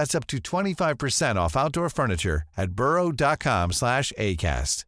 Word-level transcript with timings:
That's 0.00 0.14
up 0.14 0.26
to 0.28 0.38
25% 0.38 1.36
off 1.36 1.58
outdoor 1.58 1.90
furniture 1.90 2.44
at 2.56 2.70
burrow.com 2.70 3.70
slash 3.72 4.14
ACAST. 4.16 4.86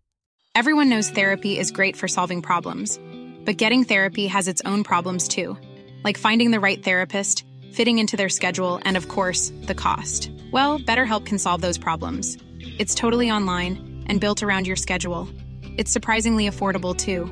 Everyone 0.54 0.88
knows 0.88 1.10
therapy 1.10 1.58
is 1.58 1.70
great 1.70 1.98
for 1.98 2.08
solving 2.08 2.40
problems, 2.40 2.98
but 3.44 3.58
getting 3.58 3.84
therapy 3.84 4.26
has 4.28 4.48
its 4.48 4.62
own 4.64 4.84
problems 4.84 5.28
too, 5.28 5.58
like 6.02 6.16
finding 6.16 6.50
the 6.50 6.60
right 6.60 6.82
therapist, 6.82 7.44
fitting 7.74 7.98
into 7.98 8.16
their 8.16 8.30
schedule, 8.30 8.80
and 8.86 8.96
of 8.96 9.08
course, 9.08 9.52
the 9.64 9.74
cost. 9.74 10.30
Well, 10.50 10.78
BetterHelp 10.78 11.26
can 11.26 11.38
solve 11.38 11.60
those 11.60 11.76
problems. 11.76 12.38
It's 12.78 12.94
totally 12.94 13.30
online 13.30 14.06
and 14.06 14.18
built 14.18 14.42
around 14.42 14.66
your 14.66 14.76
schedule. 14.76 15.28
It's 15.76 15.92
surprisingly 15.92 16.48
affordable 16.48 16.96
too. 16.96 17.26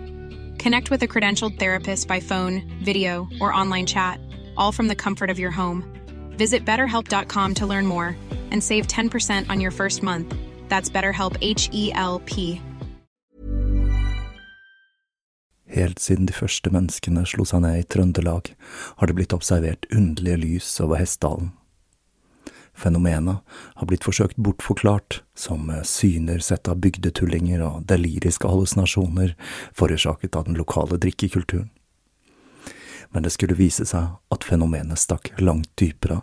Connect 0.59 0.91
with 0.91 1.03
a 1.03 1.09
credentialed 1.09 1.59
therapist 1.59 2.07
by 2.09 2.21
phone, 2.21 2.61
video, 2.85 3.27
or 3.41 3.55
online 3.55 3.87
chat, 3.87 4.21
all 4.55 4.71
from 4.71 4.89
the 4.89 4.95
comfort 4.95 5.31
of 5.31 5.39
your 5.39 5.51
home. 5.51 5.90
Visit 6.41 6.65
betterhelp.com 6.65 7.55
to 7.55 7.67
learn 7.67 7.87
more 7.87 8.17
and 8.51 8.65
save 8.65 8.87
10% 8.87 9.51
on 9.51 9.61
your 9.61 9.71
first 9.71 10.03
month. 10.03 10.35
That's 10.69 10.89
BetterHelp 10.89 11.37
H 11.41 11.69
E 11.73 11.93
L 11.95 12.21
P. 12.25 12.61
Helt 15.71 15.99
siden 15.99 16.27
de 16.27 16.33
første 16.33 16.71
menneskene 16.73 17.27
slo 17.29 17.45
seg 17.47 17.61
ned 17.63 17.77
i 17.79 17.85
Trøndelag, 17.87 18.55
har 18.99 19.07
det 19.07 19.15
blitt 19.19 19.35
observert 19.37 19.85
underlige 19.93 20.41
lys 20.41 20.71
over 20.81 20.99
Hessdalen. 20.99 21.53
Fenomenet 22.75 23.45
har 23.77 23.87
blitt 23.87 24.07
forsøkt 24.09 24.41
bortforklart 24.41 25.21
som 25.37 25.69
syner 25.85 26.41
sett 26.41 26.73
av 26.73 26.81
bygdetullinger 26.81 27.63
og 27.67 27.85
deliriske 27.93 28.49
hallusinasjoner 28.49 29.37
forårsaket 29.77 30.41
av 30.41 30.49
den 30.49 30.59
lokale 30.59 30.99
drikkekulturen. 30.99 31.69
Men 33.11 33.27
det 33.27 33.35
skulle 33.35 33.59
vise 33.59 33.85
seg 33.87 34.17
at 34.33 34.47
fenomenet 34.47 34.99
stakk 35.03 35.33
langt 35.43 35.71
dypere, 35.79 36.23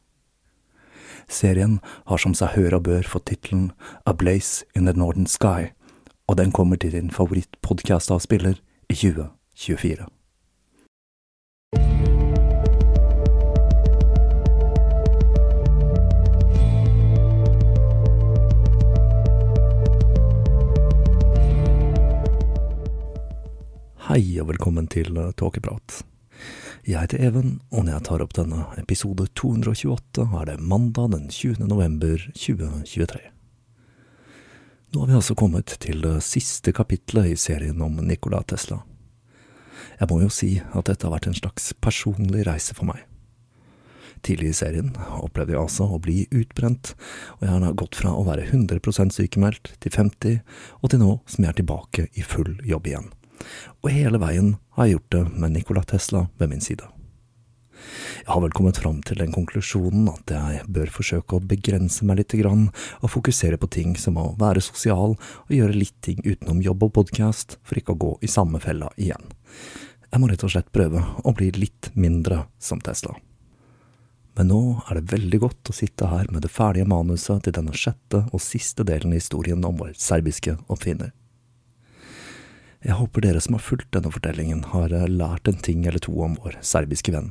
Serien 1.27 1.79
har 2.07 2.21
som 2.21 2.35
seg 2.37 2.55
hør 2.55 2.77
og 2.79 2.87
bør 2.87 3.07
fått 3.07 3.29
tittelen 3.31 3.71
A 4.05 4.13
Blaze 4.13 4.65
in 4.75 4.85
the 4.85 4.93
Northern 4.93 5.27
Sky, 5.27 5.71
og 6.27 6.37
den 6.37 6.51
kommer 6.51 6.77
til 6.77 6.95
din 6.95 7.11
favorittpodkastavspiller 7.11 8.59
i 8.89 8.95
2024. 8.95 10.07
Hei 24.11 24.23
og 24.43 24.49
velkommen 24.49 24.89
til 24.91 25.15
Tåkeprat. 25.39 26.01
Jeg 26.81 26.97
heter 26.97 27.21
Even, 27.21 27.59
og 27.69 27.83
når 27.85 27.93
jeg 27.93 28.03
tar 28.07 28.21
opp 28.23 28.31
denne 28.33 28.63
episode 28.81 29.27
228, 29.37 30.23
er 30.25 30.47
det 30.49 30.55
mandag 30.65 31.11
den 31.13 31.27
20. 31.29 31.67
november 31.69 32.23
2023. 32.33 33.21
Nå 34.89 35.03
har 35.03 35.11
vi 35.11 35.19
altså 35.19 35.35
kommet 35.37 35.75
til 35.85 36.01
det 36.01 36.15
siste 36.25 36.73
kapitlet 36.73 37.29
i 37.29 37.37
serien 37.37 37.85
om 37.85 38.01
Nikola 38.01 38.41
Tesla. 38.49 38.79
Jeg 39.99 40.09
må 40.09 40.23
jo 40.23 40.31
si 40.33 40.55
at 40.57 40.89
dette 40.89 41.05
har 41.05 41.13
vært 41.13 41.29
en 41.29 41.37
slags 41.37 41.69
personlig 41.85 42.47
reise 42.49 42.73
for 42.73 42.89
meg. 42.89 43.05
Tidlig 44.25 44.49
i 44.55 44.57
serien 44.63 44.89
opplevde 45.21 45.53
jeg 45.53 45.61
altså 45.61 45.85
å 45.85 46.01
bli 46.01 46.25
utbrent, 46.33 46.95
og 47.37 47.45
jeg 47.45 47.61
har 47.61 47.77
gått 47.77 48.01
fra 48.01 48.17
å 48.17 48.25
være 48.25 48.49
100% 48.49 49.21
sykemeldt 49.21 49.75
til 49.85 49.99
50, 50.01 50.41
og 50.81 50.89
til 50.89 51.05
nå 51.05 51.15
som 51.29 51.45
jeg 51.45 51.53
er 51.53 51.61
tilbake 51.61 52.09
i 52.17 52.25
full 52.25 52.55
jobb 52.65 52.89
igjen 52.89 53.11
og 53.81 53.93
hele 53.93 54.21
veien 54.21 54.55
har 54.77 54.87
jeg 54.87 54.97
gjort 54.97 55.13
det 55.15 55.23
med 55.35 55.55
Nikola 55.55 55.83
Tesla 55.87 56.25
ved 56.39 56.51
min 56.51 56.63
side. 56.63 56.87
Jeg 58.21 58.29
har 58.29 58.41
vel 58.43 58.53
kommet 58.53 58.77
fram 58.77 58.99
til 59.05 59.17
den 59.17 59.31
konklusjonen 59.33 60.09
at 60.11 60.31
jeg 60.33 60.65
bør 60.69 60.91
forsøke 60.93 61.37
å 61.37 61.45
begrense 61.53 62.05
meg 62.05 62.21
lite 62.21 62.37
grann, 62.41 62.67
og 63.01 63.13
fokusere 63.15 63.57
på 63.61 63.69
ting 63.73 63.95
som 63.97 64.19
å 64.21 64.31
være 64.39 64.61
sosial 64.63 65.15
og 65.17 65.55
gjøre 65.55 65.77
litt 65.77 65.97
ting 66.05 66.21
utenom 66.21 66.61
jobb 66.61 66.85
og 66.85 66.93
podkast, 66.99 67.57
for 67.65 67.81
ikke 67.81 67.95
å 67.95 68.01
gå 68.05 68.11
i 68.21 68.29
samme 68.31 68.61
fella 68.61 68.91
igjen. 69.01 69.25
Jeg 70.11 70.21
må 70.21 70.29
rett 70.29 70.43
og 70.45 70.53
slett 70.53 70.71
prøve 70.75 71.01
å 71.23 71.33
bli 71.33 71.49
litt 71.55 71.89
mindre 71.95 72.45
som 72.59 72.81
Tesla. 72.83 73.15
Men 74.37 74.47
nå 74.47 74.61
er 74.87 74.99
det 74.99 75.11
veldig 75.11 75.39
godt 75.43 75.71
å 75.71 75.75
sitte 75.75 76.07
her 76.07 76.29
med 76.31 76.43
det 76.45 76.51
ferdige 76.51 76.87
manuset 76.87 77.43
til 77.43 77.55
denne 77.55 77.75
sjette 77.75 78.23
og 78.31 78.43
siste 78.43 78.85
delen 78.87 79.11
i 79.11 79.19
historien 79.19 79.63
om 79.67 79.79
vår 79.79 79.95
serbiske 79.99 80.55
oppfinner. 80.71 81.11
Jeg 82.81 82.97
håper 82.97 83.21
dere 83.21 83.41
som 83.43 83.53
har 83.53 83.61
fulgt 83.61 83.91
denne 83.93 84.09
fortellingen, 84.13 84.63
har 84.73 84.93
eh, 84.95 85.05
lært 85.09 85.47
en 85.47 85.59
ting 85.61 85.85
eller 85.85 86.01
to 86.01 86.15
om 86.25 86.33
vår 86.41 86.57
serbiske 86.65 87.13
venn. 87.13 87.29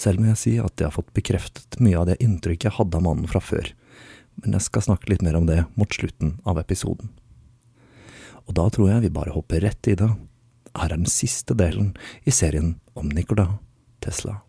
Selv 0.00 0.20
må 0.20 0.30
jeg 0.30 0.40
si 0.40 0.52
at 0.62 0.80
jeg 0.80 0.88
har 0.88 0.96
fått 0.96 1.12
bekreftet 1.16 1.76
mye 1.82 1.98
av 2.00 2.08
det 2.08 2.20
inntrykket 2.24 2.70
jeg 2.70 2.78
hadde 2.78 2.96
av 2.96 3.04
mannen 3.04 3.28
fra 3.28 3.42
før, 3.44 3.72
men 4.40 4.56
jeg 4.56 4.64
skal 4.64 4.86
snakke 4.88 5.12
litt 5.12 5.24
mer 5.26 5.36
om 5.36 5.48
det 5.50 5.64
mot 5.76 5.92
slutten 5.92 6.38
av 6.48 6.60
episoden. 6.62 7.12
Og 8.48 8.56
da 8.56 8.70
tror 8.72 8.94
jeg 8.94 9.04
vi 9.04 9.14
bare 9.14 9.34
hopper 9.34 9.60
rett 9.62 9.90
i 9.92 9.98
det. 9.98 10.08
Her 10.72 10.88
er 10.88 10.96
den 10.96 11.10
siste 11.10 11.54
delen 11.58 11.92
i 12.24 12.32
serien 12.32 12.78
om 12.96 13.10
Nikola 13.12 13.58
Tesla. 14.00 14.40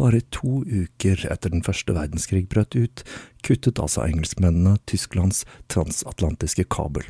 Bare 0.00 0.22
to 0.32 0.62
uker 0.64 1.26
etter 1.28 1.52
den 1.52 1.60
første 1.64 1.92
verdenskrig 1.92 2.46
brøt 2.48 2.72
ut, 2.72 3.02
kuttet 3.44 3.80
altså 3.82 4.06
engelskmennene 4.06 4.78
Tysklands 4.88 5.44
transatlantiske 5.68 6.64
kabel. 6.72 7.04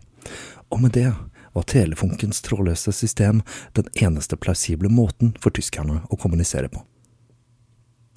Og 0.75 0.83
med 0.83 0.97
det 0.99 1.13
var 1.55 1.69
telefunkens 1.71 2.43
trådløse 2.43 2.93
system 2.93 3.45
den 3.79 3.87
eneste 3.95 4.37
plausible 4.37 4.91
måten 4.91 5.37
for 5.39 5.55
tyskerne 5.55 6.03
å 6.11 6.19
kommunisere 6.19 6.71
på. 6.73 6.83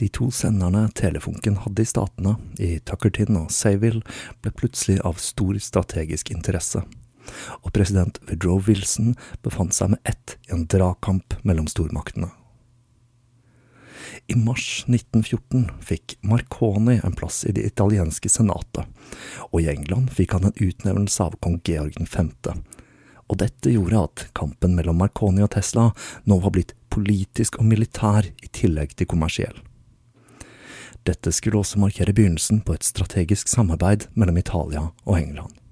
De 0.01 0.09
to 0.09 0.31
senderne 0.33 0.87
Telefunken 0.97 1.59
hadde 1.61 1.85
i 1.85 1.87
statene, 1.87 2.35
i 2.57 2.79
Tuckertin 2.81 3.37
og 3.37 3.51
Sayville, 3.53 4.01
ble 4.41 4.51
plutselig 4.57 4.97
av 5.05 5.21
stor 5.21 5.59
strategisk 5.61 6.33
interesse, 6.33 6.81
og 7.61 7.73
president 7.77 8.17
Woodrow 8.25 8.57
Wilson 8.65 9.13
befant 9.45 9.77
seg 9.77 9.93
med 9.93 10.01
ett 10.09 10.39
i 10.49 10.57
en 10.57 10.65
dragkamp 10.65 11.37
mellom 11.45 11.69
stormaktene. 11.69 12.33
I 14.27 14.35
mars 14.39 14.85
1914 14.87 15.65
fikk 15.83 16.15
Marconi 16.21 16.99
en 17.03 17.15
plass 17.15 17.43
i 17.45 17.51
det 17.51 17.65
italienske 17.67 18.29
senatet, 18.31 18.85
og 19.51 19.59
i 19.61 19.67
England 19.73 20.13
fikk 20.15 20.37
han 20.37 20.47
en 20.47 20.55
utnevnelse 20.55 21.23
av 21.25 21.35
kong 21.43 21.59
Georg 21.67 21.99
5., 22.07 22.31
og 23.31 23.39
dette 23.39 23.71
gjorde 23.71 24.03
at 24.03 24.23
kampen 24.37 24.75
mellom 24.77 24.99
Marconi 24.99 25.43
og 25.43 25.53
Tesla 25.55 25.89
nå 26.29 26.37
var 26.43 26.53
blitt 26.55 26.75
politisk 26.93 27.57
og 27.59 27.67
militær 27.71 28.27
i 28.27 28.49
tillegg 28.51 28.93
til 28.99 29.09
kommersiell. 29.09 29.55
Dette 31.07 31.33
skulle 31.35 31.59
også 31.59 31.81
markere 31.81 32.13
begynnelsen 32.15 32.61
på 32.63 32.75
et 32.77 32.87
strategisk 32.87 33.49
samarbeid 33.51 34.07
mellom 34.13 34.37
Italia 34.39 34.85
og 35.03 35.17
England. 35.17 35.62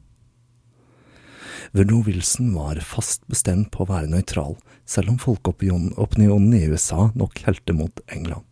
Woodrow 1.72 2.04
Wilson 2.06 2.54
var 2.56 2.82
fast 2.86 3.28
bestemt 3.32 3.72
på 3.72 3.84
å 3.86 3.92
være 3.92 4.12
nøytral, 4.12 4.58
selv 4.86 5.14
om 5.14 5.20
folkeopinionen 5.22 6.56
i 6.58 6.66
USA 6.72 7.10
nok 7.16 7.44
helte 7.46 7.76
mot 7.78 8.02
England. 8.08 8.46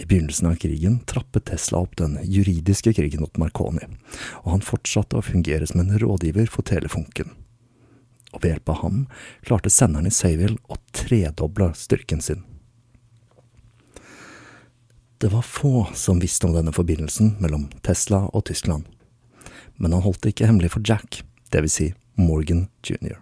I 0.00 0.06
begynnelsen 0.06 0.48
av 0.48 0.54
krigen 0.56 1.00
trappet 1.04 1.44
Tesla 1.50 1.82
opp 1.84 1.96
den 2.00 2.16
juridiske 2.24 2.94
krigen 2.96 3.20
mot 3.20 3.36
Marconi, 3.36 3.84
og 4.44 4.54
han 4.54 4.64
fortsatte 4.64 5.18
å 5.18 5.24
fungere 5.24 5.66
som 5.68 5.82
en 5.82 5.92
rådgiver 6.00 6.48
for 6.48 6.64
Telefunken. 6.64 7.34
Og 8.32 8.40
ved 8.40 8.54
hjelp 8.54 8.70
av 8.72 8.78
ham 8.84 9.02
klarte 9.44 9.72
senderen 9.74 10.08
i 10.08 10.14
Sayville 10.14 10.56
å 10.70 10.78
tredoble 10.96 11.72
styrken 11.76 12.22
sin. 12.24 12.44
Det 15.20 15.28
var 15.28 15.44
få 15.44 15.90
som 15.92 16.22
visste 16.22 16.48
om 16.48 16.54
denne 16.56 16.72
forbindelsen 16.72 17.34
mellom 17.42 17.66
Tesla 17.84 18.22
og 18.30 18.46
Tyskland, 18.48 18.86
men 19.76 19.92
han 19.92 20.06
holdt 20.06 20.22
det 20.24 20.32
ikke 20.32 20.48
hemmelig 20.48 20.72
for 20.72 20.86
Jack, 20.86 21.20
vil 21.58 21.72
si 21.72 21.88
Morgan 22.20 22.68
jr. 22.86 23.18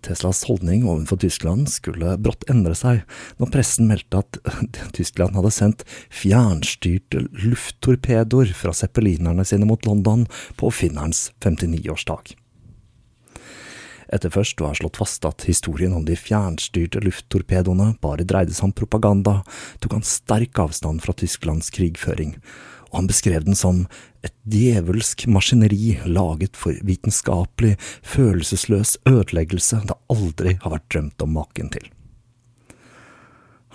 Teslas 0.00 0.44
holdning 0.46 0.86
overfor 0.88 1.18
Tyskland 1.20 1.68
skulle 1.68 2.14
brått 2.22 2.46
endre 2.50 2.74
seg 2.78 3.02
når 3.40 3.52
pressen 3.52 3.88
meldte 3.90 4.22
at 4.22 4.38
Tyskland 4.96 5.36
hadde 5.36 5.52
sendt 5.52 5.84
fjernstyrte 6.14 7.26
lufttorpedoer 7.34 8.54
fra 8.56 8.74
zeppelinerne 8.76 9.44
sine 9.48 9.68
mot 9.68 9.84
London 9.88 10.26
på 10.56 10.70
oppfinnerens 10.70 11.28
59-årsdag. 11.42 12.36
Etter 14.08 14.32
først 14.32 14.62
å 14.62 14.70
ha 14.70 14.76
slått 14.76 14.96
fast 14.96 15.26
at 15.28 15.44
historien 15.44 15.92
om 15.92 16.06
de 16.08 16.16
fjernstyrte 16.16 17.02
lufttorpedoene 17.04 17.90
bare 18.00 18.24
dreide 18.24 18.56
seg 18.56 18.70
om 18.70 18.76
propaganda, 18.76 19.42
tok 19.84 19.98
han 19.98 20.06
sterk 20.06 20.62
avstand 20.62 21.04
fra 21.04 21.12
Tysklands 21.12 21.68
krigføring, 21.74 22.38
og 22.90 23.00
han 23.00 23.10
beskrev 23.10 23.44
den 23.44 23.58
som 23.58 23.84
et 24.24 24.34
djevelsk 24.48 25.26
maskineri 25.30 25.98
laget 26.06 26.56
for 26.56 26.76
vitenskapelig, 26.86 27.76
følelsesløs 28.02 28.96
ødeleggelse 29.08 29.82
det 29.88 29.98
aldri 30.12 30.56
har 30.62 30.74
vært 30.74 30.88
drømt 30.92 31.24
om 31.24 31.36
maken 31.36 31.70
til. 31.76 31.86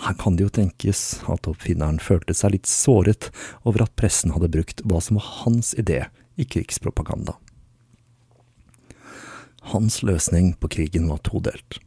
Her 0.03 0.17
kan 0.19 0.35
det 0.35 0.47
jo 0.47 0.55
tenkes 0.57 1.21
at 1.31 1.47
oppfinneren 1.47 2.01
følte 2.01 2.35
seg 2.35 2.57
litt 2.57 2.67
såret 2.67 3.29
over 3.63 3.85
at 3.85 3.95
pressen 3.99 4.33
hadde 4.35 4.51
brukt 4.51 4.83
hva 4.83 4.99
som 5.03 5.19
var 5.19 5.29
hans 5.43 5.71
idé 5.79 6.01
i 6.35 6.47
krigspropaganda. 6.49 7.37
Hans 9.71 10.01
løsning 10.03 10.53
på 10.59 10.67
krigen 10.67 11.07
var 11.07 11.21
todelt. 11.23 11.79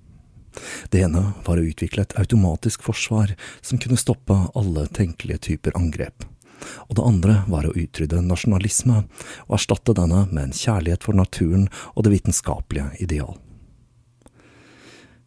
Det 0.89 1.03
ene 1.05 1.35
var 1.45 1.61
å 1.61 1.67
utvikle 1.67 2.07
et 2.07 2.15
automatisk 2.17 2.87
forsvar 2.87 3.35
som 3.61 3.77
kunne 3.83 4.01
stoppe 4.01 4.39
alle 4.57 4.87
tenkelige 4.97 5.43
typer 5.51 5.77
angrep. 5.77 6.25
Og 6.89 6.97
det 6.99 7.07
andre 7.07 7.41
var 7.51 7.67
å 7.69 7.75
utrydde 7.77 8.23
nasjonalisme, 8.27 9.03
og 9.49 9.59
erstatte 9.59 9.97
denne 9.97 10.27
med 10.31 10.43
en 10.49 10.55
kjærlighet 10.57 11.07
for 11.07 11.19
naturen 11.19 11.69
og 11.95 12.07
det 12.07 12.15
vitenskapelige 12.17 13.03
ideal. 13.05 13.37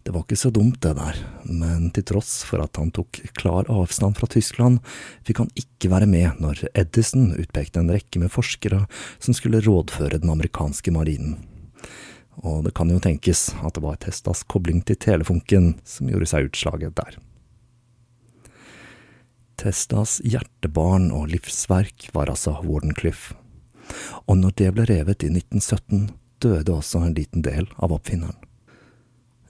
Det 0.08 0.14
var 0.16 0.24
ikke 0.24 0.40
så 0.40 0.50
dumt, 0.50 0.80
det 0.82 0.96
der, 0.98 1.18
men 1.46 1.92
til 1.94 2.06
tross 2.08 2.40
for 2.48 2.64
at 2.64 2.80
han 2.80 2.90
tok 2.96 3.20
klar 3.38 3.68
avstand 3.70 4.18
fra 4.18 4.30
Tyskland, 4.32 4.80
fikk 5.28 5.44
han 5.44 5.52
ikke 5.60 5.92
være 5.92 6.08
med 6.10 6.40
når 6.42 6.64
Edison 6.72 7.34
utpekte 7.36 7.84
en 7.84 7.92
rekke 7.94 8.24
med 8.24 8.34
forskere 8.34 8.86
som 9.20 9.38
skulle 9.38 9.62
rådføre 9.62 10.24
den 10.24 10.34
amerikanske 10.34 10.96
marinen 10.96 11.38
og 12.46 12.64
det 12.68 12.76
kan 12.78 12.92
jo 12.92 13.00
tenkes 13.04 13.50
at 13.66 13.76
det 13.76 13.84
var 13.84 14.00
Testas 14.00 14.46
kobling 14.48 14.82
til 14.88 15.00
telefunken 15.00 15.74
som 15.88 16.12
gjorde 16.12 16.30
seg 16.32 16.48
utslaget 16.50 16.96
der. 17.00 17.18
Testas 19.60 20.20
hjertebarn 20.24 21.10
og 21.12 21.34
livsverk 21.34 22.08
var 22.16 22.32
altså 22.32 22.54
Wardenclyffe, 22.64 23.36
og 24.30 24.38
når 24.40 24.54
det 24.62 24.70
ble 24.76 24.86
revet 24.88 25.26
i 25.26 25.32
1917, 25.34 26.06
døde 26.40 26.76
også 26.78 27.02
en 27.04 27.18
liten 27.18 27.44
del 27.44 27.68
av 27.76 27.92
oppfinneren. 27.92 28.38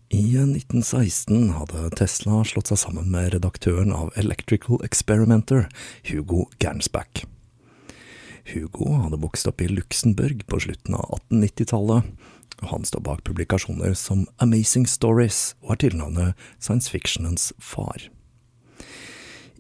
I 0.10 0.24
1916 0.42 1.52
hadde 1.54 1.92
Tesla 2.00 2.42
slått 2.42 2.72
seg 2.72 2.82
sammen 2.82 3.12
med 3.14 3.36
redaktøren 3.36 3.94
av 3.94 4.10
Electrical 4.18 4.82
Experimenter, 4.88 5.68
Hugo 6.10 6.48
Gernsback. 6.58 7.28
Hugo 8.50 8.96
hadde 9.04 9.22
vokst 9.22 9.46
opp 9.52 9.62
i 9.62 9.70
Luxembourg 9.70 10.42
på 10.50 10.64
slutten 10.66 10.98
av 10.98 11.20
1890-tallet, 11.30 12.10
og 12.64 12.72
han 12.74 12.88
står 12.90 13.06
bak 13.06 13.22
publikasjoner 13.30 13.94
som 13.94 14.26
Amazing 14.42 14.90
Stories 14.90 15.52
og 15.62 15.76
er 15.76 15.84
tilnavnet 15.86 16.48
science 16.58 16.90
fictionens 16.90 17.52
far. 17.62 18.10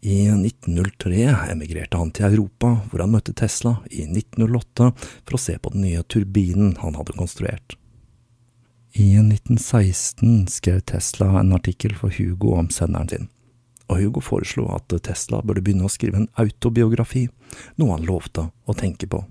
I 0.01 0.29
1903 0.31 1.25
emigrerte 1.51 1.97
han 1.97 2.11
til 2.15 2.29
Europa, 2.29 2.71
hvor 2.87 3.03
han 3.03 3.11
møtte 3.11 3.33
Tesla 3.35 3.75
i 3.91 4.05
1908 4.05 4.91
for 4.95 5.35
å 5.35 5.41
se 5.41 5.57
på 5.59 5.73
den 5.73 5.83
nye 5.87 6.03
turbinen 6.07 6.77
han 6.79 6.95
hadde 6.95 7.17
konstruert. 7.17 7.75
I 8.95 9.11
1916 9.19 10.47
skrev 10.49 10.79
Tesla 10.87 11.33
en 11.41 11.51
artikkel 11.53 11.97
for 11.99 12.15
Hugo 12.15 12.55
om 12.57 12.71
senderen 12.73 13.11
sin, 13.11 13.27
og 13.89 13.99
Hugo 13.99 14.23
foreslo 14.23 14.69
at 14.73 14.95
Tesla 15.03 15.43
burde 15.43 15.65
begynne 15.65 15.85
å 15.89 15.91
skrive 15.91 16.23
en 16.23 16.31
autobiografi, 16.41 17.27
noe 17.75 17.97
han 17.97 18.07
lovte 18.07 18.47
å 18.65 18.77
tenke 18.77 19.09
på. 19.11 19.21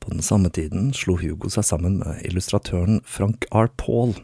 På 0.00 0.10
den 0.10 0.22
samme 0.22 0.48
tiden 0.48 0.94
slo 0.96 1.18
Hugo 1.20 1.50
seg 1.52 1.66
sammen 1.68 1.98
med 2.00 2.22
illustratøren 2.24 3.02
Frank 3.04 3.44
R. 3.52 3.68
Paul, 3.76 4.14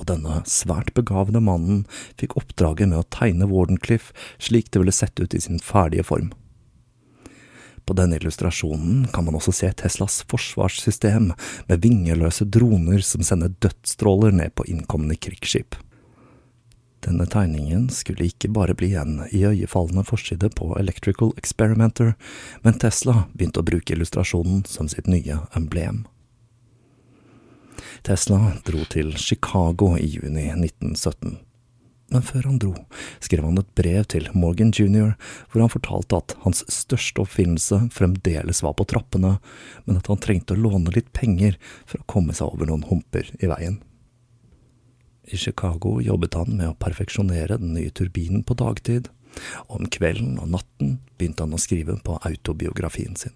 og 0.00 0.08
denne 0.08 0.40
svært 0.48 0.94
begavede 0.96 1.42
mannen 1.44 1.84
fikk 2.20 2.38
oppdraget 2.40 2.88
med 2.88 3.02
å 3.02 3.08
tegne 3.12 3.48
Wardenclyffe 3.50 4.16
slik 4.40 4.72
det 4.72 4.80
ville 4.80 4.94
sett 4.96 5.20
ut 5.20 5.36
i 5.36 5.42
sin 5.44 5.60
ferdige 5.60 6.06
form. 6.08 6.32
På 7.88 7.96
denne 7.96 8.18
illustrasjonen 8.20 9.06
kan 9.12 9.24
man 9.24 9.36
også 9.38 9.52
se 9.56 9.68
Teslas 9.80 10.20
forsvarssystem, 10.28 11.30
med 11.68 11.84
vingeløse 11.84 12.44
droner 12.44 13.04
som 13.04 13.24
sender 13.24 13.54
dødsstråler 13.64 14.34
ned 14.36 14.52
på 14.56 14.66
innkommende 14.68 15.16
krigsskip. 15.16 15.76
Denne 17.06 17.26
tegningen 17.30 17.88
skulle 17.94 18.26
ikke 18.26 18.50
bare 18.50 18.74
bli 18.74 18.90
en 18.98 19.20
iøynefallende 19.30 20.02
forside 20.08 20.50
på 20.58 20.72
Electrical 20.80 21.30
Experimenter, 21.38 22.14
men 22.64 22.78
Tesla 22.82 23.28
begynte 23.34 23.62
å 23.62 23.68
bruke 23.68 23.94
illustrasjonen 23.94 24.64
som 24.66 24.90
sitt 24.90 25.06
nye 25.10 25.40
emblem. 25.58 26.06
Tesla 28.02 28.56
dro 28.66 28.82
til 28.90 29.14
Chicago 29.18 29.94
i 29.98 30.06
juni 30.06 30.48
1917. 30.50 31.38
Men 32.08 32.24
før 32.24 32.46
han 32.48 32.60
dro, 32.62 32.72
skrev 33.20 33.44
han 33.44 33.60
et 33.60 33.72
brev 33.76 34.06
til 34.08 34.30
Morgan 34.32 34.70
jr., 34.72 35.12
hvor 35.50 35.60
han 35.60 35.72
fortalte 35.72 36.16
at 36.22 36.34
hans 36.46 36.62
største 36.72 37.20
oppfinnelse 37.20 37.82
fremdeles 37.92 38.62
var 38.64 38.78
på 38.78 38.86
trappene, 38.88 39.34
men 39.84 40.00
at 40.00 40.08
han 40.08 40.22
trengte 40.24 40.56
å 40.56 40.62
låne 40.62 40.94
litt 40.94 41.12
penger 41.12 41.58
for 41.84 42.00
å 42.00 42.08
komme 42.08 42.36
seg 42.36 42.48
over 42.48 42.70
noen 42.70 42.86
humper 42.88 43.28
i 43.38 43.50
veien. 43.50 43.82
I 45.30 45.36
Chicago 45.36 45.98
jobbet 46.00 46.34
han 46.34 46.56
med 46.56 46.70
å 46.70 46.76
perfeksjonere 46.80 47.58
den 47.60 47.74
nye 47.76 47.92
turbinen 47.92 48.44
på 48.46 48.56
dagtid, 48.56 49.10
og 49.68 49.82
om 49.82 49.90
kvelden 49.92 50.38
og 50.40 50.48
natten 50.54 50.96
begynte 51.18 51.44
han 51.44 51.56
å 51.56 51.60
skrive 51.60 51.98
på 52.04 52.16
autobiografien 52.24 53.16
sin. 53.16 53.34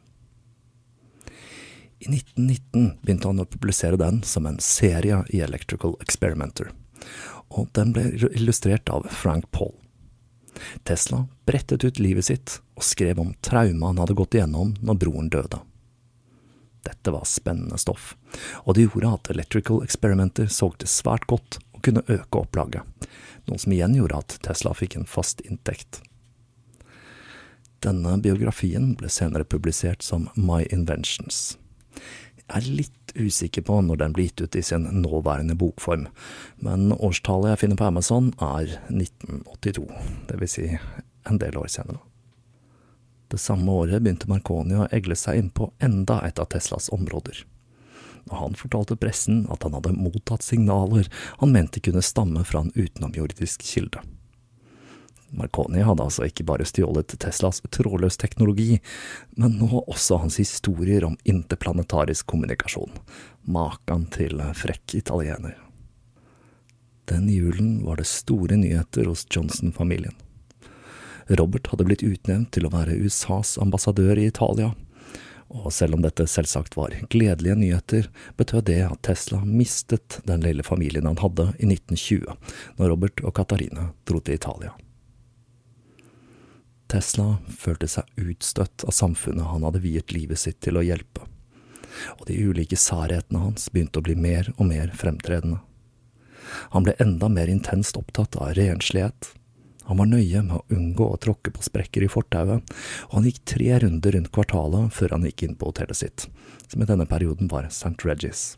I 2.02 2.08
1919 2.08 2.96
begynte 3.02 3.28
han 3.28 3.42
å 3.44 3.46
publisere 3.46 4.00
den 4.00 4.22
som 4.26 4.48
en 4.48 4.58
serie 4.58 5.20
i 5.30 5.42
Electrical 5.44 5.94
Experimenter, 6.02 6.72
og 7.52 7.68
den 7.76 7.92
ble 7.94 8.08
illustrert 8.32 8.90
av 8.90 9.06
Frank 9.12 9.50
Paul. 9.54 9.74
Tesla 10.82 11.26
brettet 11.46 11.84
ut 11.84 12.00
livet 12.02 12.26
sitt 12.26 12.56
og 12.76 12.86
skrev 12.86 13.20
om 13.22 13.34
traumet 13.44 13.86
han 13.92 14.00
hadde 14.02 14.16
gått 14.18 14.34
igjennom 14.36 14.74
når 14.80 14.98
broren 15.04 15.30
døde. 15.32 15.60
Dette 16.82 17.14
var 17.14 17.28
spennende 17.30 17.78
stoff, 17.78 18.16
og 18.66 18.74
det 18.74 18.88
gjorde 18.88 19.12
at 19.14 19.30
Electrical 19.30 19.84
Experimenter 19.84 20.50
solgte 20.50 20.90
svært 20.90 21.28
godt 21.30 21.60
kunne 21.84 22.04
øke 22.08 22.42
opplaget, 22.44 22.82
noe 23.48 23.58
som 23.60 23.74
igjen 23.74 23.96
gjorde 23.98 24.22
at 24.22 24.38
Tesla 24.46 24.74
fikk 24.76 24.96
en 24.98 25.08
fast 25.08 25.42
inntekt. 25.46 26.00
Denne 27.82 28.14
biografien 28.22 28.92
ble 28.98 29.10
senere 29.10 29.44
publisert 29.48 30.04
som 30.06 30.28
My 30.38 30.62
Inventions. 30.70 31.56
Jeg 32.42 32.60
er 32.60 32.68
litt 32.82 33.14
usikker 33.16 33.64
på 33.66 33.80
når 33.84 33.98
den 34.00 34.14
ble 34.14 34.28
gitt 34.28 34.42
ut 34.44 34.56
i 34.56 34.62
sin 34.64 34.86
nåværende 35.02 35.56
bokform, 35.58 36.06
men 36.62 36.92
årstallet 36.94 37.52
jeg 37.52 37.62
finner 37.64 37.80
på 37.80 37.88
Amazon 37.90 38.30
er 38.38 38.76
1982, 38.92 39.86
det 40.30 40.40
vil 40.40 40.50
si 40.50 40.68
en 41.28 41.42
del 41.42 41.58
år 41.58 41.70
senere. 41.72 42.02
Det 43.32 43.40
samme 43.40 43.72
året 43.72 44.02
begynte 44.04 44.28
Marconi 44.28 44.76
å 44.76 44.90
egle 44.92 45.16
seg 45.16 45.38
inn 45.40 45.48
på 45.54 45.70
enda 45.80 46.18
et 46.26 46.38
av 46.42 46.50
Teslas 46.52 46.90
områder. 46.92 47.46
Og 48.30 48.36
han 48.38 48.58
fortalte 48.58 48.96
pressen 48.96 49.44
at 49.52 49.64
han 49.66 49.74
hadde 49.76 49.94
mottatt 49.98 50.44
signaler 50.46 51.08
han 51.40 51.54
mente 51.54 51.82
kunne 51.82 52.04
stamme 52.04 52.44
fra 52.46 52.62
en 52.62 52.74
utenomjordisk 52.74 53.64
kilde. 53.66 54.02
Marconi 55.32 55.80
hadde 55.80 56.04
altså 56.04 56.26
ikke 56.28 56.44
bare 56.44 56.66
stjålet 56.68 57.14
Teslas 57.20 57.62
trådløs 57.72 58.18
teknologi, 58.20 58.76
men 59.40 59.56
nå 59.56 59.80
også 59.86 60.20
hans 60.20 60.36
historier 60.42 61.06
om 61.08 61.16
interplanetarisk 61.24 62.28
kommunikasjon. 62.28 62.92
Makan 63.48 64.06
til 64.12 64.42
frekk 64.56 64.98
italiener. 65.00 65.56
Den 67.08 67.30
julen 67.32 67.80
var 67.86 67.98
det 67.98 68.06
store 68.06 68.60
nyheter 68.60 69.08
hos 69.08 69.24
Johnson-familien. 69.32 70.14
Robert 71.32 71.70
hadde 71.72 71.86
blitt 71.88 72.04
utnevnt 72.04 72.52
til 72.54 72.66
å 72.66 72.72
være 72.72 72.98
USAs 73.00 73.56
ambassadør 73.62 74.20
i 74.20 74.28
Italia, 74.28 74.72
og 75.52 75.72
selv 75.74 75.96
om 75.96 76.04
dette 76.04 76.24
selvsagt 76.30 76.76
var 76.78 76.94
gledelige 77.12 77.56
nyheter, 77.58 78.08
betød 78.36 78.64
det 78.70 78.78
at 78.86 79.02
Tesla 79.04 79.42
mistet 79.44 80.20
den 80.28 80.44
lille 80.44 80.64
familien 80.64 81.08
han 81.08 81.20
hadde 81.20 81.50
i 81.58 81.68
1920, 81.68 82.38
når 82.78 82.92
Robert 82.94 83.20
og 83.22 83.34
Katarina 83.36 83.90
dro 84.08 84.20
til 84.20 84.38
Italia. 84.40 84.72
Tesla 86.92 87.36
følte 87.48 87.88
seg 87.88 88.08
utstøtt 88.20 88.84
av 88.84 88.96
samfunnet 88.96 89.48
han 89.48 89.64
hadde 89.64 89.84
viet 89.84 90.12
livet 90.12 90.40
sitt 90.40 90.60
til 90.64 90.76
å 90.80 90.84
hjelpe, 90.84 91.24
og 92.18 92.26
de 92.28 92.36
ulike 92.36 92.76
særhetene 92.76 93.44
hans 93.46 93.68
begynte 93.72 94.00
å 94.00 94.08
bli 94.08 94.16
mer 94.16 94.50
og 94.58 94.66
mer 94.72 94.92
fremtredende. 94.96 95.60
Han 96.72 96.84
ble 96.84 96.96
enda 97.00 97.30
mer 97.32 97.48
intenst 97.48 97.96
opptatt 97.96 98.36
av 98.36 98.52
renslighet, 98.58 99.30
han 99.92 100.00
var 100.00 100.08
nøye 100.08 100.40
med 100.46 100.56
å 100.56 100.64
unngå 100.72 101.04
å 101.12 101.20
tråkke 101.20 101.52
på 101.52 101.64
sprekker 101.66 102.06
i 102.06 102.08
fortauet, 102.08 102.64
og 103.10 103.16
han 103.18 103.26
gikk 103.28 103.42
tre 103.52 103.74
runder 103.82 104.16
rundt 104.16 104.32
kvartalet 104.32 104.94
før 104.96 105.12
han 105.16 105.26
gikk 105.28 105.44
inn 105.44 105.56
på 105.60 105.68
hotellet 105.68 106.00
sitt, 106.00 106.24
som 106.64 106.80
i 106.80 106.88
denne 106.88 107.04
perioden 107.10 107.50
var 107.52 107.68
St. 107.68 107.92
Regis. 108.08 108.54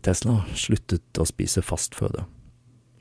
Tesla 0.00 0.38
sluttet 0.56 1.20
å 1.20 1.28
spise 1.28 1.60
fastføde. 1.60 2.24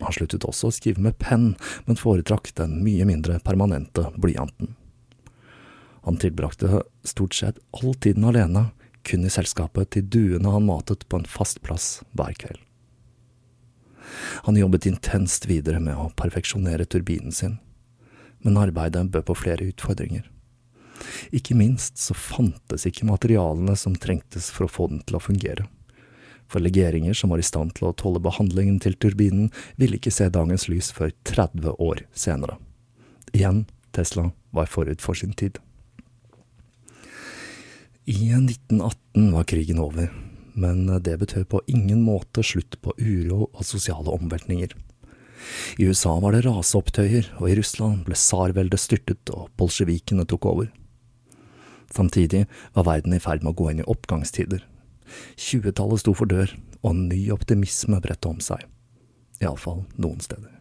Han 0.04 0.16
sluttet 0.16 0.44
også 0.48 0.68
å 0.68 0.76
skrive 0.76 1.04
med 1.04 1.16
penn, 1.20 1.54
men 1.88 2.00
foretrakk 2.00 2.52
den 2.60 2.82
mye 2.84 3.08
mindre 3.08 3.40
permanente 3.44 4.10
blyanten. 4.20 4.76
Han 6.04 6.20
tilbrakte 6.20 6.84
stort 7.08 7.40
sett 7.40 7.60
all 7.80 7.96
tiden 7.96 8.28
alene, 8.28 8.70
kun 9.08 9.24
i 9.24 9.32
selskapet 9.32 9.96
til 9.96 10.12
duene 10.12 10.52
han 10.52 10.68
matet 10.68 11.08
på 11.08 11.20
en 11.20 11.28
fast 11.40 11.64
plass 11.64 12.02
hver 12.12 12.36
kveld. 12.36 12.60
Han 14.48 14.60
jobbet 14.60 14.88
intenst 14.90 15.48
videre 15.50 15.80
med 15.84 15.98
å 15.98 16.10
perfeksjonere 16.20 16.88
turbinen 16.90 17.36
sin, 17.36 17.58
men 18.44 18.60
arbeidet 18.60 19.10
bød 19.12 19.28
på 19.28 19.38
flere 19.42 19.70
utfordringer. 19.72 20.28
Ikke 21.36 21.56
minst 21.56 22.00
så 22.02 22.16
fantes 22.18 22.86
ikke 22.88 23.08
materialene 23.08 23.76
som 23.80 23.96
trengtes 23.96 24.50
for 24.52 24.68
å 24.68 24.72
få 24.72 24.90
den 24.92 25.04
til 25.08 25.20
å 25.20 25.24
fungere. 25.24 25.68
For 26.50 26.64
legeringer 26.64 27.14
som 27.14 27.30
var 27.32 27.42
i 27.42 27.46
stand 27.46 27.76
til 27.78 27.90
å 27.90 27.96
tåle 27.96 28.22
behandlingen 28.24 28.80
til 28.82 28.98
turbinen, 28.98 29.52
ville 29.78 30.00
ikke 30.00 30.14
se 30.14 30.30
dagens 30.34 30.68
lys 30.72 30.90
før 30.96 31.14
30 31.30 31.76
år 31.78 32.04
senere. 32.18 32.58
Igjen, 33.32 33.68
Tesla 33.94 34.32
var 34.56 34.70
forut 34.72 35.04
for 35.04 35.18
sin 35.18 35.36
tid. 35.38 35.60
I 38.10 38.34
1918 38.34 39.30
var 39.36 39.46
krigen 39.46 39.80
over, 39.84 40.10
men 40.60 40.86
det 41.04 41.18
betød 41.22 41.48
på 41.52 41.64
ingen 41.72 42.04
måte 42.06 42.44
slutt 42.46 42.78
på 42.84 42.94
uro 43.00 43.48
og 43.48 43.66
sosiale 43.66 44.12
omveltninger. 44.12 44.76
I 45.80 45.88
USA 45.88 46.18
var 46.20 46.36
det 46.36 46.44
raseopptøyer, 46.46 47.32
og 47.40 47.50
i 47.50 47.56
Russland 47.60 48.04
ble 48.08 48.18
tsarveldet 48.18 48.82
styrtet 48.82 49.32
og 49.34 49.50
bolsjevikene 49.60 50.28
tok 50.30 50.50
over. 50.52 50.70
Samtidig 51.96 52.46
var 52.76 52.86
verden 52.86 53.16
i 53.16 53.22
ferd 53.24 53.44
med 53.44 53.56
å 53.56 53.60
gå 53.62 53.72
inn 53.72 53.82
i 53.82 53.90
oppgangstider. 53.90 54.62
Tjuetallet 55.40 56.04
sto 56.04 56.14
for 56.14 56.30
dør, 56.30 56.54
og 56.86 56.96
ny 56.96 57.26
optimisme 57.34 57.98
bredte 58.04 58.30
om 58.30 58.40
seg. 58.44 58.62
Iallfall 59.42 59.86
noen 59.98 60.22
steder. 60.24 60.52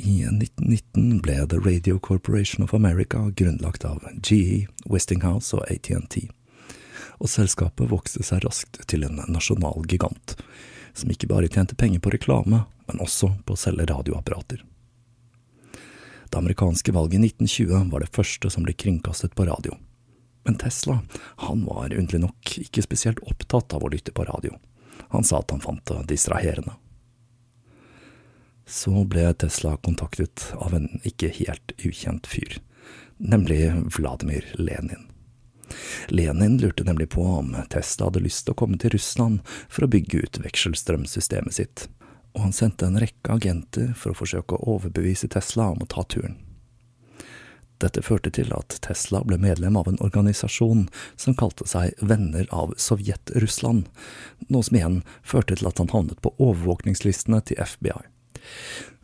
I 0.00 0.22
1919 0.24 1.18
ble 1.20 1.42
The 1.50 1.58
Radio 1.60 1.98
Corporation 1.98 2.64
of 2.64 2.72
America 2.76 3.26
grunnlagt 3.36 3.84
av 3.84 4.04
GE, 4.22 4.68
Westinghouse 4.88 5.52
og 5.56 5.66
ATNT 5.68 6.30
og 7.20 7.28
selskapet 7.28 7.90
vokste 7.90 8.24
seg 8.24 8.44
raskt 8.46 8.80
til 8.88 9.04
en 9.06 9.20
nasjonal 9.28 9.84
gigant, 9.88 10.34
som 10.96 11.12
ikke 11.12 11.28
bare 11.30 11.50
tjente 11.52 11.76
penger 11.78 12.00
på 12.02 12.12
reklame, 12.16 12.64
men 12.88 13.04
også 13.04 13.34
på 13.44 13.54
å 13.54 13.60
selge 13.60 13.86
radioapparater. 13.92 14.64
Det 16.30 16.38
amerikanske 16.38 16.92
valget 16.94 17.20
i 17.20 17.30
1920 17.30 17.90
var 17.92 18.04
det 18.04 18.14
første 18.14 18.50
som 18.50 18.66
ble 18.66 18.74
kringkastet 18.78 19.34
på 19.34 19.46
radio. 19.48 19.76
Men 20.46 20.56
Tesla, 20.58 21.00
han 21.44 21.64
var 21.66 21.92
underlig 21.92 22.22
nok 22.22 22.52
ikke 22.62 22.84
spesielt 22.86 23.20
opptatt 23.26 23.74
av 23.76 23.84
å 23.84 23.90
lytte 23.92 24.14
på 24.16 24.24
radio. 24.24 24.56
Han 25.10 25.26
sa 25.26 25.42
at 25.42 25.50
han 25.50 25.60
fant 25.60 25.84
det 25.90 26.06
distraherende. 26.14 26.76
Så 28.66 29.04
ble 29.10 29.26
Tesla 29.34 29.74
kontaktet 29.82 30.52
av 30.54 30.74
en 30.78 30.88
ikke 31.02 31.32
helt 31.40 31.74
ukjent 31.82 32.30
fyr, 32.30 32.60
nemlig 33.18 33.64
Vladimir 33.98 34.46
Lenin. 34.54 35.09
Lenin 36.08 36.58
lurte 36.58 36.84
nemlig 36.84 37.10
på 37.14 37.24
om 37.24 37.54
Tesla 37.70 38.08
hadde 38.08 38.24
lyst 38.24 38.46
til 38.46 38.54
å 38.54 38.60
komme 38.62 38.78
til 38.80 38.94
Russland 38.94 39.40
for 39.68 39.86
å 39.86 39.90
bygge 39.90 40.24
ut 40.24 40.40
vekselstrømsystemet 40.44 41.56
sitt, 41.56 41.88
og 42.34 42.46
han 42.48 42.54
sendte 42.56 42.86
en 42.86 43.00
rekke 43.00 43.34
agenter 43.34 43.92
for 43.98 44.12
å 44.12 44.20
forsøke 44.20 44.56
å 44.56 44.76
overbevise 44.76 45.30
Tesla 45.30 45.70
om 45.74 45.82
å 45.84 45.90
ta 45.90 46.04
turen. 46.04 46.38
Dette 47.80 48.02
førte 48.04 48.28
til 48.36 48.50
at 48.52 48.76
Tesla 48.84 49.22
ble 49.24 49.38
medlem 49.40 49.78
av 49.80 49.88
en 49.88 50.00
organisasjon 50.04 50.84
som 51.16 51.36
kalte 51.38 51.64
seg 51.68 51.96
Venner 52.04 52.48
av 52.52 52.74
Sovjet-Russland, 52.76 53.86
noe 54.52 54.66
som 54.66 54.76
igjen 54.76 54.98
førte 55.24 55.56
til 55.56 55.70
at 55.70 55.80
han 55.80 55.92
havnet 55.94 56.20
på 56.20 56.34
overvåkningslistene 56.36 57.40
til 57.48 57.62
FBI. 57.64 58.02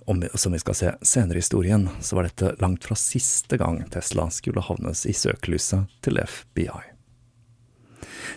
Og 0.07 0.39
som 0.39 0.55
vi 0.55 0.61
skal 0.63 0.77
se 0.79 0.93
senere 1.03 1.41
i 1.41 1.43
historien, 1.43 1.89
så 2.01 2.17
var 2.17 2.29
dette 2.29 2.55
langt 2.63 2.85
fra 2.87 2.95
siste 2.99 3.59
gang 3.59 3.81
Tesla 3.91 4.29
skulle 4.31 4.63
havnes 4.63 5.03
i 5.07 5.15
søkelyset 5.17 5.91
til 6.07 6.21
FBI. 6.23 6.69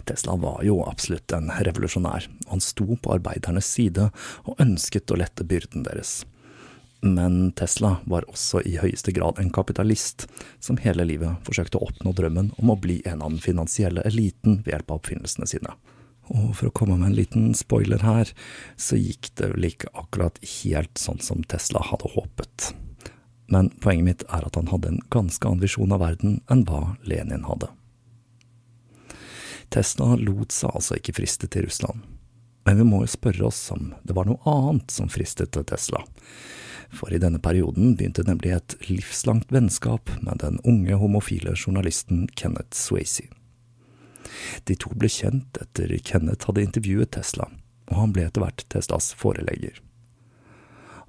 Tesla 0.10 0.36
var 0.36 0.64
jo 0.66 0.80
absolutt 0.88 1.32
en 1.36 1.52
revolusjonær, 1.54 2.26
og 2.48 2.56
han 2.56 2.64
sto 2.64 2.88
på 2.98 3.14
arbeidernes 3.14 3.70
side 3.70 4.10
og 4.46 4.62
ønsket 4.62 5.12
å 5.14 5.20
lette 5.20 5.46
byrden 5.46 5.86
deres. 5.86 6.24
Men 7.06 7.52
Tesla 7.56 7.96
var 8.10 8.26
også 8.28 8.64
i 8.68 8.76
høyeste 8.82 9.14
grad 9.16 9.40
en 9.40 9.54
kapitalist, 9.56 10.26
som 10.60 10.82
hele 10.84 11.06
livet 11.08 11.38
forsøkte 11.48 11.80
å 11.80 11.88
oppnå 11.88 12.12
drømmen 12.18 12.52
om 12.60 12.74
å 12.74 12.80
bli 12.80 13.00
en 13.06 13.22
av 13.22 13.32
den 13.32 13.44
finansielle 13.44 14.04
eliten 14.10 14.60
ved 14.66 14.74
hjelp 14.74 14.92
av 14.92 15.00
oppfinnelsene 15.00 15.48
sine. 15.48 15.78
Og 16.30 16.52
for 16.58 16.70
å 16.70 16.76
komme 16.76 17.00
med 17.00 17.12
en 17.12 17.18
liten 17.18 17.48
spoiler 17.58 18.04
her, 18.06 18.30
så 18.78 19.00
gikk 19.00 19.32
det 19.40 19.50
vel 19.56 19.72
ikke 19.72 19.90
akkurat 19.98 20.38
helt 20.62 21.02
sånn 21.02 21.22
som 21.26 21.42
Tesla 21.50 21.82
hadde 21.90 22.12
håpet. 22.14 22.72
Men 23.50 23.72
poenget 23.82 24.06
mitt 24.06 24.24
er 24.30 24.46
at 24.46 24.60
han 24.60 24.70
hadde 24.70 24.92
en 24.92 25.02
ganske 25.10 25.48
annen 25.48 25.64
visjon 25.64 25.96
av 25.96 26.04
verden 26.04 26.38
enn 26.54 26.66
hva 26.70 26.96
Lenin 27.10 27.48
hadde. 27.50 27.72
Tesla 29.74 30.16
lot 30.18 30.54
seg 30.54 30.74
altså 30.74 30.98
ikke 30.98 31.18
friste 31.18 31.50
til 31.50 31.66
Russland. 31.66 32.06
Men 32.66 32.78
vi 32.78 32.86
må 32.86 33.02
jo 33.02 33.10
spørre 33.10 33.48
oss 33.50 33.62
om 33.74 33.94
det 34.06 34.14
var 34.18 34.30
noe 34.30 34.42
annet 34.50 34.94
som 34.94 35.10
fristet 35.10 35.54
til 35.56 35.66
Tesla. 35.66 36.04
For 36.94 37.14
i 37.14 37.22
denne 37.22 37.42
perioden 37.42 37.96
begynte 37.98 38.26
nemlig 38.26 38.54
et 38.56 38.76
livslangt 38.90 39.54
vennskap 39.54 40.10
med 40.22 40.42
den 40.44 40.58
unge 40.66 40.98
homofile 41.02 41.54
journalisten 41.58 42.28
Kenneth 42.38 42.78
Swayze. 42.78 43.30
De 44.64 44.76
to 44.80 44.92
ble 44.96 45.10
kjent 45.12 45.60
etter 45.62 45.92
Kenneth 46.04 46.50
hadde 46.50 46.66
intervjuet 46.66 47.12
Tesla, 47.16 47.50
og 47.90 47.96
han 47.98 48.16
ble 48.16 48.28
etter 48.28 48.44
hvert 48.44 48.66
Teslas 48.72 49.12
forelegger. 49.18 49.80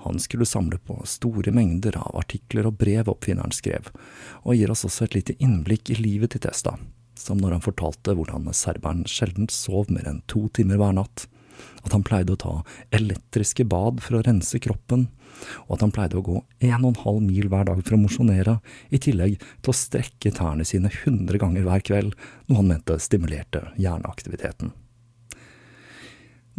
Han 0.00 0.18
skulle 0.18 0.46
samle 0.48 0.78
på 0.78 0.96
store 1.04 1.52
mengder 1.52 1.98
av 2.00 2.16
artikler 2.22 2.70
og 2.70 2.78
brev 2.80 3.10
oppfinneren 3.12 3.52
skrev, 3.52 3.90
og 4.48 4.56
gir 4.56 4.72
oss 4.72 4.86
også 4.88 5.04
et 5.06 5.18
lite 5.18 5.36
innblikk 5.44 5.92
i 5.92 5.98
livet 6.00 6.32
til 6.32 6.44
Tesla, 6.46 6.78
som 7.18 7.40
når 7.40 7.58
han 7.58 7.66
fortalte 7.66 8.14
hvordan 8.16 8.48
serberen 8.56 9.04
sjelden 9.04 9.50
sov 9.52 9.92
mer 9.92 10.08
enn 10.08 10.22
to 10.30 10.46
timer 10.56 10.80
hver 10.80 10.96
natt, 10.96 11.26
at 11.84 11.94
han 11.94 12.04
pleide 12.06 12.34
å 12.34 12.40
ta 12.40 12.52
elektriske 12.96 13.64
bad 13.68 14.02
for 14.04 14.18
å 14.18 14.22
rense 14.26 14.60
kroppen, 14.62 15.08
og 15.68 15.76
at 15.76 15.84
han 15.84 15.94
pleide 15.94 16.18
å 16.20 16.24
gå 16.26 16.36
en 16.68 16.84
og 16.84 16.90
en 16.90 17.00
halv 17.04 17.24
mil 17.24 17.48
hver 17.52 17.68
dag 17.70 17.80
for 17.84 17.96
å 17.96 18.02
mosjonere, 18.02 18.58
i 18.90 19.00
tillegg 19.00 19.38
til 19.40 19.72
å 19.72 19.76
strekke 19.76 20.34
tærne 20.36 20.66
sine 20.68 20.92
hundre 21.02 21.40
ganger 21.40 21.66
hver 21.66 21.84
kveld, 21.86 22.14
noe 22.48 22.60
han 22.60 22.70
mente 22.74 22.98
stimulerte 23.00 23.64
hjerneaktiviteten. 23.80 24.74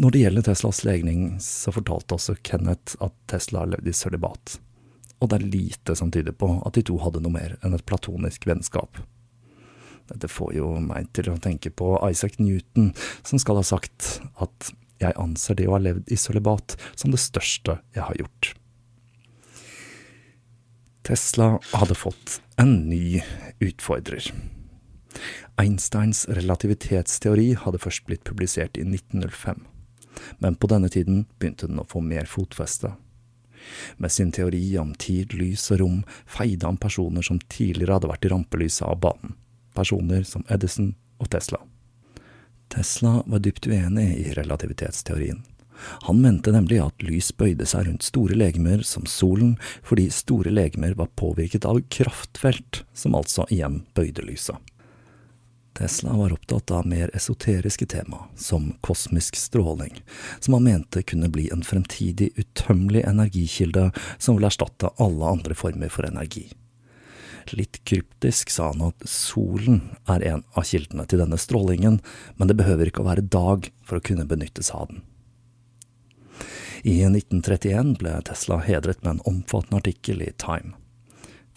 Når 0.02 0.14
det 0.14 0.22
gjelder 0.24 0.46
Teslas 0.48 0.82
legning, 0.88 1.24
så 1.44 1.74
fortalte 1.76 2.16
også 2.16 2.38
Kenneth 2.48 2.96
at 3.04 3.14
Tesla 3.30 3.68
levde 3.70 3.92
i 3.92 3.96
sølibat, 3.96 4.58
og 5.22 5.30
det 5.30 5.38
er 5.38 5.50
lite 5.54 5.96
som 5.98 6.10
tyder 6.10 6.34
på 6.34 6.56
at 6.66 6.74
de 6.78 6.86
to 6.88 6.98
hadde 7.04 7.22
noe 7.22 7.36
mer 7.36 7.58
enn 7.62 7.76
et 7.78 7.86
platonisk 7.86 8.48
vennskap. 8.50 8.98
Dette 10.10 10.28
får 10.32 10.56
jo 10.58 10.74
meg 10.84 11.12
til 11.16 11.30
å 11.32 11.38
tenke 11.40 11.70
på 11.70 11.94
Isaac 12.10 12.40
Newton, 12.42 12.92
som 13.24 13.40
skal 13.40 13.62
ha 13.62 13.66
sagt 13.68 14.18
at 14.44 14.72
jeg 15.02 15.18
anser 15.20 15.58
det 15.58 15.68
å 15.70 15.76
ha 15.76 15.82
levd 15.82 16.12
i 16.12 16.18
sølibat 16.20 16.78
som 16.94 17.14
det 17.14 17.22
største 17.22 17.80
jeg 17.96 18.06
har 18.08 18.20
gjort. 18.22 18.54
Tesla 21.02 21.56
hadde 21.74 21.98
fått 21.98 22.40
en 22.62 22.76
ny 22.90 23.22
utfordrer. 23.60 24.28
Einsteins 25.60 26.28
relativitetsteori 26.30 27.56
hadde 27.64 27.82
først 27.82 28.06
blitt 28.08 28.24
publisert 28.28 28.78
i 28.78 28.86
1905, 28.86 29.66
men 30.40 30.56
på 30.56 30.70
denne 30.70 30.92
tiden 30.94 31.26
begynte 31.40 31.68
den 31.68 31.82
å 31.82 31.88
få 31.90 32.04
mer 32.06 32.30
fotfeste. 32.30 32.94
Med 33.98 34.14
sin 34.14 34.32
teori 34.34 34.64
om 34.82 34.94
tid, 34.98 35.34
lys 35.38 35.68
og 35.74 35.82
rom 35.82 36.00
feide 36.30 36.70
han 36.70 36.80
personer 36.82 37.26
som 37.26 37.42
tidligere 37.50 37.98
hadde 37.98 38.10
vært 38.14 38.26
i 38.26 38.34
rampelyset 38.34 38.88
av 38.88 39.02
banen, 39.04 39.36
personer 39.78 40.26
som 40.28 40.46
Edison 40.50 40.94
og 41.22 41.30
Tesla. 41.34 41.62
Tesla 42.72 43.24
var 43.26 43.40
dypt 43.40 43.68
uenig 43.68 44.18
i 44.18 44.34
relativitetsteorien. 44.34 45.44
Han 46.02 46.22
mente 46.22 46.52
nemlig 46.52 46.80
at 46.80 47.04
lys 47.04 47.32
bøyde 47.38 47.66
seg 47.66 47.88
rundt 47.88 48.06
store 48.06 48.38
legemer 48.38 48.84
som 48.86 49.08
solen, 49.10 49.56
fordi 49.84 50.10
store 50.14 50.54
legemer 50.54 50.94
var 51.00 51.10
påvirket 51.20 51.66
av 51.66 51.82
kraftfelt, 51.90 52.84
som 52.94 53.18
altså 53.18 53.48
igjen 53.50 53.82
bøyde 53.98 54.24
lyset. 54.28 54.56
Tesla 55.74 56.14
var 56.14 56.34
opptatt 56.36 56.72
av 56.76 56.88
mer 56.88 57.10
esoteriske 57.16 57.86
tema, 57.86 58.26
som 58.36 58.74
kosmisk 58.86 59.36
stråling, 59.40 59.96
som 60.40 60.54
han 60.54 60.68
mente 60.68 61.04
kunne 61.04 61.32
bli 61.32 61.50
en 61.54 61.64
fremtidig 61.64 62.32
utømmelig 62.36 63.06
energikilde 63.08 63.90
som 64.18 64.36
ville 64.36 64.52
erstatte 64.52 64.92
alle 65.02 65.32
andre 65.38 65.56
former 65.56 65.90
for 65.90 66.06
energi. 66.06 66.50
Litt 67.52 67.82
kryptisk 67.88 68.52
sa 68.54 68.72
han 68.72 68.84
at 68.92 69.08
solen 69.10 69.82
er 70.10 70.24
en 70.34 70.44
av 70.54 70.68
kildene 70.68 71.08
til 71.10 71.24
denne 71.24 71.40
strålingen, 71.42 72.00
men 72.38 72.52
det 72.52 72.58
behøver 72.60 72.92
ikke 72.92 73.04
å 73.04 73.10
være 73.10 73.26
dag 73.26 73.72
for 73.88 73.98
å 73.98 74.06
kunne 74.06 74.28
benyttes 74.30 74.72
av 74.76 74.92
den. 74.92 75.02
I 76.82 77.04
1931 77.06 77.98
ble 78.02 78.14
Tesla 78.26 78.58
hedret 78.66 79.04
med 79.04 79.12
en 79.16 79.26
omfattende 79.30 79.84
artikkel 79.84 80.24
i 80.26 80.32
Time. 80.42 80.74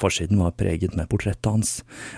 Forsiden 0.00 0.40
var 0.42 0.56
preget 0.58 0.96
med 0.98 1.08
portrettet 1.08 1.46
hans, 1.46 1.74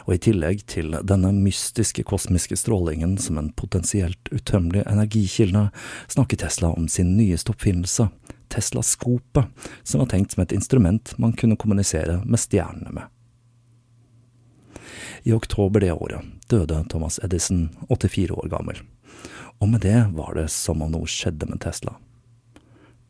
og 0.07 0.15
i 0.15 0.23
tillegg 0.27 0.65
til 0.71 0.97
denne 1.07 1.31
mystiske 1.37 2.07
kosmiske 2.09 2.57
strålingen 2.57 3.19
som 3.21 3.39
en 3.39 3.53
potensielt 3.53 4.31
utømmelig 4.33 4.87
energikilde, 4.89 5.69
snakket 6.09 6.47
Tesla 6.47 6.73
om 6.73 6.89
sin 6.89 7.15
nyeste 7.19 7.53
oppfinnelse, 7.53 8.09
Tesla-skopet, 8.49 9.53
som 9.85 10.01
var 10.03 10.11
tenkt 10.11 10.33
som 10.35 10.47
et 10.47 10.57
instrument 10.57 11.13
man 11.21 11.37
kunne 11.37 11.59
kommunisere 11.61 12.23
med 12.25 12.41
stjernene 12.41 12.95
med. 12.97 13.13
I 15.25 15.35
oktober 15.37 15.83
det 15.83 15.93
året 15.95 16.25
døde 16.51 16.83
Thomas 16.91 17.19
Edison, 17.25 17.69
84 17.89 18.35
år 18.37 18.51
gammel, 18.53 18.81
og 19.61 19.71
med 19.73 19.85
det 19.87 19.99
var 20.17 20.37
det 20.37 20.49
som 20.53 20.83
om 20.85 20.93
noe 20.93 21.09
skjedde 21.11 21.49
med 21.51 21.63
Tesla. 21.65 21.97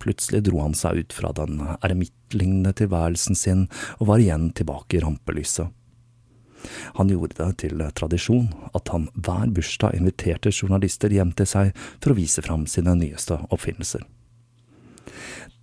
Plutselig 0.03 0.45
dro 0.47 0.61
han 0.61 0.77
seg 0.77 1.03
ut 1.03 1.17
fra 1.17 1.33
den 1.37 1.59
eremittlignende 1.81 2.75
tilværelsen 2.77 3.39
sin 3.39 3.67
og 3.99 4.11
var 4.11 4.23
igjen 4.23 4.51
tilbake 4.57 4.99
i 4.99 5.03
rampelyset. 5.03 5.73
Han 6.99 7.11
gjorde 7.13 7.37
det 7.39 7.49
til 7.63 7.83
tradisjon 7.95 8.49
at 8.75 8.91
han 8.93 9.09
hver 9.15 9.53
bursdag 9.55 9.97
inviterte 9.99 10.53
journalister 10.53 11.13
hjem 11.13 11.33
til 11.37 11.49
seg 11.49 11.73
for 12.01 12.13
å 12.13 12.19
vise 12.19 12.43
fram 12.45 12.67
sine 12.71 12.97
nyeste 12.99 13.39
oppfinnelser. 13.51 14.03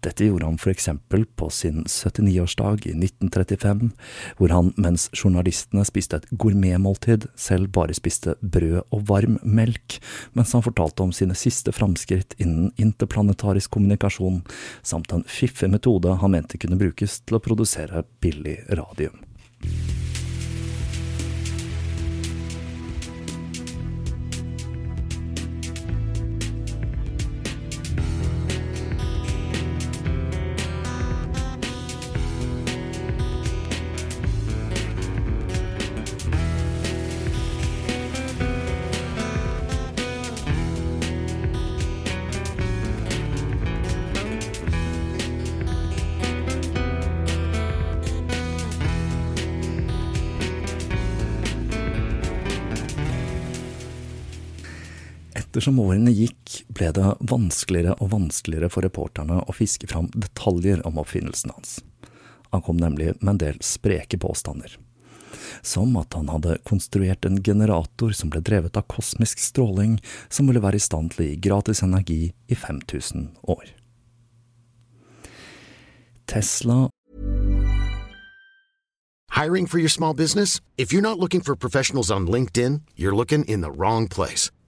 Dette 0.04 0.28
gjorde 0.28 0.48
han 0.50 0.60
for 0.60 0.74
eksempel 0.74 1.24
på 1.40 1.48
sin 1.54 1.84
79-årsdag 1.88 2.88
i 2.90 2.94
1935, 2.98 3.92
hvor 4.40 4.54
han 4.54 4.74
mens 4.76 5.08
journalistene 5.16 5.86
spiste 5.88 6.20
et 6.20 6.30
gourmetmåltid, 6.32 7.30
selv 7.40 7.72
bare 7.76 7.96
spiste 7.96 8.36
brød 8.42 8.82
og 8.84 9.08
varm 9.10 9.40
melk, 9.44 10.00
mens 10.36 10.54
han 10.56 10.66
fortalte 10.66 11.06
om 11.06 11.16
sine 11.16 11.38
siste 11.40 11.72
framskritt 11.76 12.36
innen 12.38 12.72
interplanetarisk 12.76 13.72
kommunikasjon, 13.78 14.42
samt 14.84 15.16
en 15.16 15.28
fiffig 15.28 15.72
metode 15.72 16.20
han 16.20 16.36
mente 16.36 16.60
kunne 16.60 16.80
brukes 16.80 17.22
til 17.24 17.40
å 17.40 17.44
produsere 17.44 18.04
billig 18.24 18.60
radium. 18.76 19.24
Ettersom 55.54 55.78
årene 55.84 56.10
gikk, 56.10 56.64
ble 56.74 56.88
det 56.98 57.10
vanskeligere 57.30 57.94
og 58.02 58.08
vanskeligere 58.10 58.72
for 58.74 58.82
reporterne 58.82 59.36
å 59.46 59.54
fiske 59.54 59.86
fram 59.86 60.08
detaljer 60.16 60.80
om 60.90 60.96
oppfinnelsen 60.98 61.52
hans. 61.54 61.76
Han 62.50 62.64
kom 62.66 62.80
nemlig 62.82 63.12
med 63.20 63.36
en 63.36 63.42
del 63.44 63.60
spreke 63.62 64.18
påstander. 64.18 64.74
Som 65.62 65.94
at 66.02 66.18
han 66.18 66.32
hadde 66.34 66.56
konstruert 66.66 67.28
en 67.30 67.38
generator 67.46 68.16
som 68.18 68.32
ble 68.34 68.42
drevet 68.42 68.80
av 68.82 68.88
kosmisk 68.90 69.38
stråling, 69.46 70.00
som 70.26 70.50
ville 70.50 70.64
være 70.64 70.82
i 70.82 70.86
stand 70.88 71.14
til 71.14 71.22
å 71.22 71.28
gi 71.28 71.38
gratis 71.46 71.84
energi 71.86 72.18
i 72.50 72.58
5000 72.58 73.30
år. 73.54 73.70
Tesla 76.26 76.88
Hiring 79.38 79.70
for 79.70 79.78
your 79.78 79.94
small 79.94 80.18
business? 80.18 80.62
If 80.80 80.92
you're 80.92 81.06
not 81.06 81.20
looking 81.20 81.42
for 81.42 81.56
professionals 81.56 82.10
on 82.10 82.26
LinkedIn, 82.26 82.82
you're 82.98 83.16
looking 83.16 83.46
in 83.46 83.62
the 83.62 83.70
wrong 83.70 84.08
place. 84.08 84.50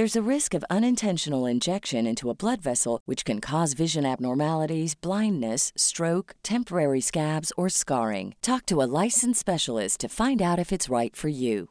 There's 0.00 0.16
a 0.16 0.34
risk 0.36 0.54
of 0.54 0.64
unintentional 0.70 1.44
injection 1.44 2.06
into 2.06 2.30
a 2.30 2.34
blood 2.34 2.62
vessel, 2.62 3.02
which 3.04 3.22
can 3.22 3.38
cause 3.38 3.74
vision 3.74 4.06
abnormalities, 4.06 4.94
blindness, 4.94 5.72
stroke, 5.76 6.36
temporary 6.42 7.02
scabs, 7.02 7.52
or 7.54 7.68
scarring. 7.68 8.32
Talk 8.40 8.64
to 8.68 8.80
a 8.80 8.88
licensed 9.04 9.38
specialist 9.38 10.00
to 10.00 10.08
find 10.08 10.40
out 10.40 10.58
if 10.58 10.72
it's 10.72 10.88
right 10.88 11.14
for 11.14 11.28
you. 11.28 11.68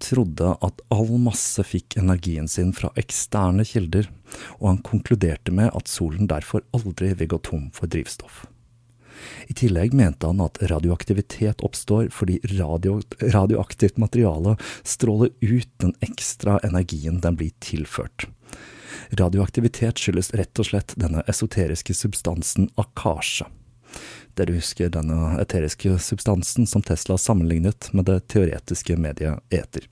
trodde 0.00 0.56
at 0.62 0.80
all 0.88 1.18
masse 1.18 1.60
fikk 1.60 1.98
energien 2.00 2.48
sin 2.48 2.72
fra 2.72 2.88
eksterne 2.96 3.66
kilder, 3.68 4.08
og 4.60 4.68
han 4.68 4.80
konkluderte 4.82 5.52
med 5.52 5.76
at 5.76 5.92
solen 5.92 6.24
derfor 6.26 6.64
aldri 6.72 7.12
vil 7.12 7.28
gå 7.28 7.38
tom 7.50 7.68
for 7.76 7.86
drivstoff. 7.86 8.46
I 9.46 9.54
tillegg 9.54 9.94
mente 9.96 10.26
han 10.26 10.42
at 10.44 10.58
radioaktivitet 10.70 11.60
oppstår 11.66 12.08
fordi 12.14 12.40
radio, 12.56 13.00
radioaktivt 13.20 13.96
materiale 14.00 14.56
stråler 14.82 15.30
ut 15.40 15.70
den 15.82 15.94
ekstra 16.00 16.58
energien 16.66 17.20
den 17.20 17.36
blir 17.36 17.54
tilført. 17.60 18.28
Radioaktivitet 19.10 19.98
skyldes 19.98 20.34
rett 20.34 20.58
og 20.58 20.70
slett 20.70 20.94
denne 20.98 21.24
esoteriske 21.30 21.94
substansen 21.94 22.68
akasje. 22.80 23.48
Dere 24.38 24.54
husker 24.54 24.92
denne 24.94 25.34
eteriske 25.42 25.96
substansen 25.98 26.66
som 26.66 26.82
Tesla 26.86 27.18
sammenlignet 27.18 27.90
med 27.92 28.06
det 28.06 28.20
teoretiske 28.30 28.96
mediet 28.96 29.42
eter. 29.50 29.88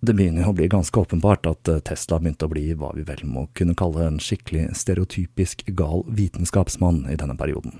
Det 0.00 0.14
begynner 0.14 0.46
å 0.46 0.52
bli 0.54 0.68
ganske 0.70 1.00
åpenbart 1.00 1.46
at 1.50 1.68
eh, 1.68 1.80
Tesla 1.82 2.20
begynte 2.22 2.46
å 2.46 2.52
bli 2.52 2.70
hva 2.78 2.92
vi 2.94 3.02
vel 3.06 3.24
må 3.26 3.48
kunne 3.58 3.74
kalle 3.78 4.04
en 4.06 4.20
skikkelig 4.22 4.68
stereotypisk 4.78 5.64
gal 5.74 6.04
vitenskapsmann 6.06 7.02
i 7.10 7.16
denne 7.18 7.34
perioden. 7.38 7.74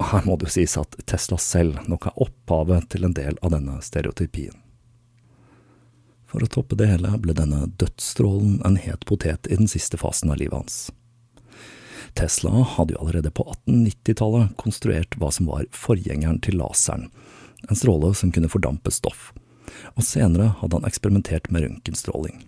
Og 0.00 0.06
her 0.14 0.24
må 0.24 0.38
det 0.40 0.48
jo 0.48 0.54
sies 0.54 0.78
at 0.80 0.96
Tesla 1.04 1.36
selv 1.36 1.82
nok 1.92 2.08
er 2.08 2.22
opphavet 2.24 2.88
til 2.94 3.04
en 3.04 3.16
del 3.16 3.36
av 3.44 3.52
denne 3.52 3.76
stereotypien. 3.84 4.56
For 6.30 6.40
å 6.40 6.48
toppe 6.48 6.78
det 6.78 6.88
hele 6.88 7.12
ble 7.20 7.34
denne 7.36 7.66
dødsstrålen 7.82 8.62
en 8.64 8.80
het 8.80 9.04
potet 9.04 9.50
i 9.50 9.58
den 9.60 9.68
siste 9.68 10.00
fasen 10.00 10.32
av 10.32 10.40
livet 10.40 10.56
hans. 10.56 10.78
Tesla 12.16 12.64
hadde 12.78 12.96
jo 12.96 13.02
allerede 13.02 13.34
på 13.34 13.44
1890-tallet 13.44 14.56
konstruert 14.58 15.20
hva 15.20 15.28
som 15.34 15.50
var 15.52 15.68
forgjengeren 15.76 16.40
til 16.40 16.56
laseren, 16.62 17.10
en 17.68 17.76
stråle 17.76 18.14
som 18.16 18.32
kunne 18.32 18.48
fordampe 18.48 18.94
stoff 18.94 19.28
og 19.96 20.06
senere 20.06 20.54
hadde 20.60 20.80
han 20.80 20.88
eksperimentert 20.88 21.50
med 21.50 21.66
røntgenstråling. 21.66 22.40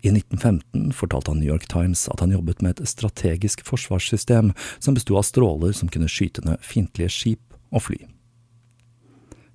I 0.00 0.12
1915 0.14 0.92
fortalte 0.94 1.32
han 1.32 1.40
New 1.42 1.50
York 1.50 1.66
Times 1.68 2.04
at 2.08 2.20
han 2.22 2.30
jobbet 2.30 2.62
med 2.62 2.78
et 2.78 2.90
strategisk 2.90 3.64
forsvarssystem 3.66 4.52
som 4.78 4.94
besto 4.94 5.18
av 5.18 5.26
stråler 5.26 5.74
som 5.74 5.90
kunne 5.90 6.10
skyte 6.10 6.44
ned 6.46 6.62
fiendtlige 6.62 7.10
skip 7.10 7.58
og 7.74 7.88
fly. 7.88 7.98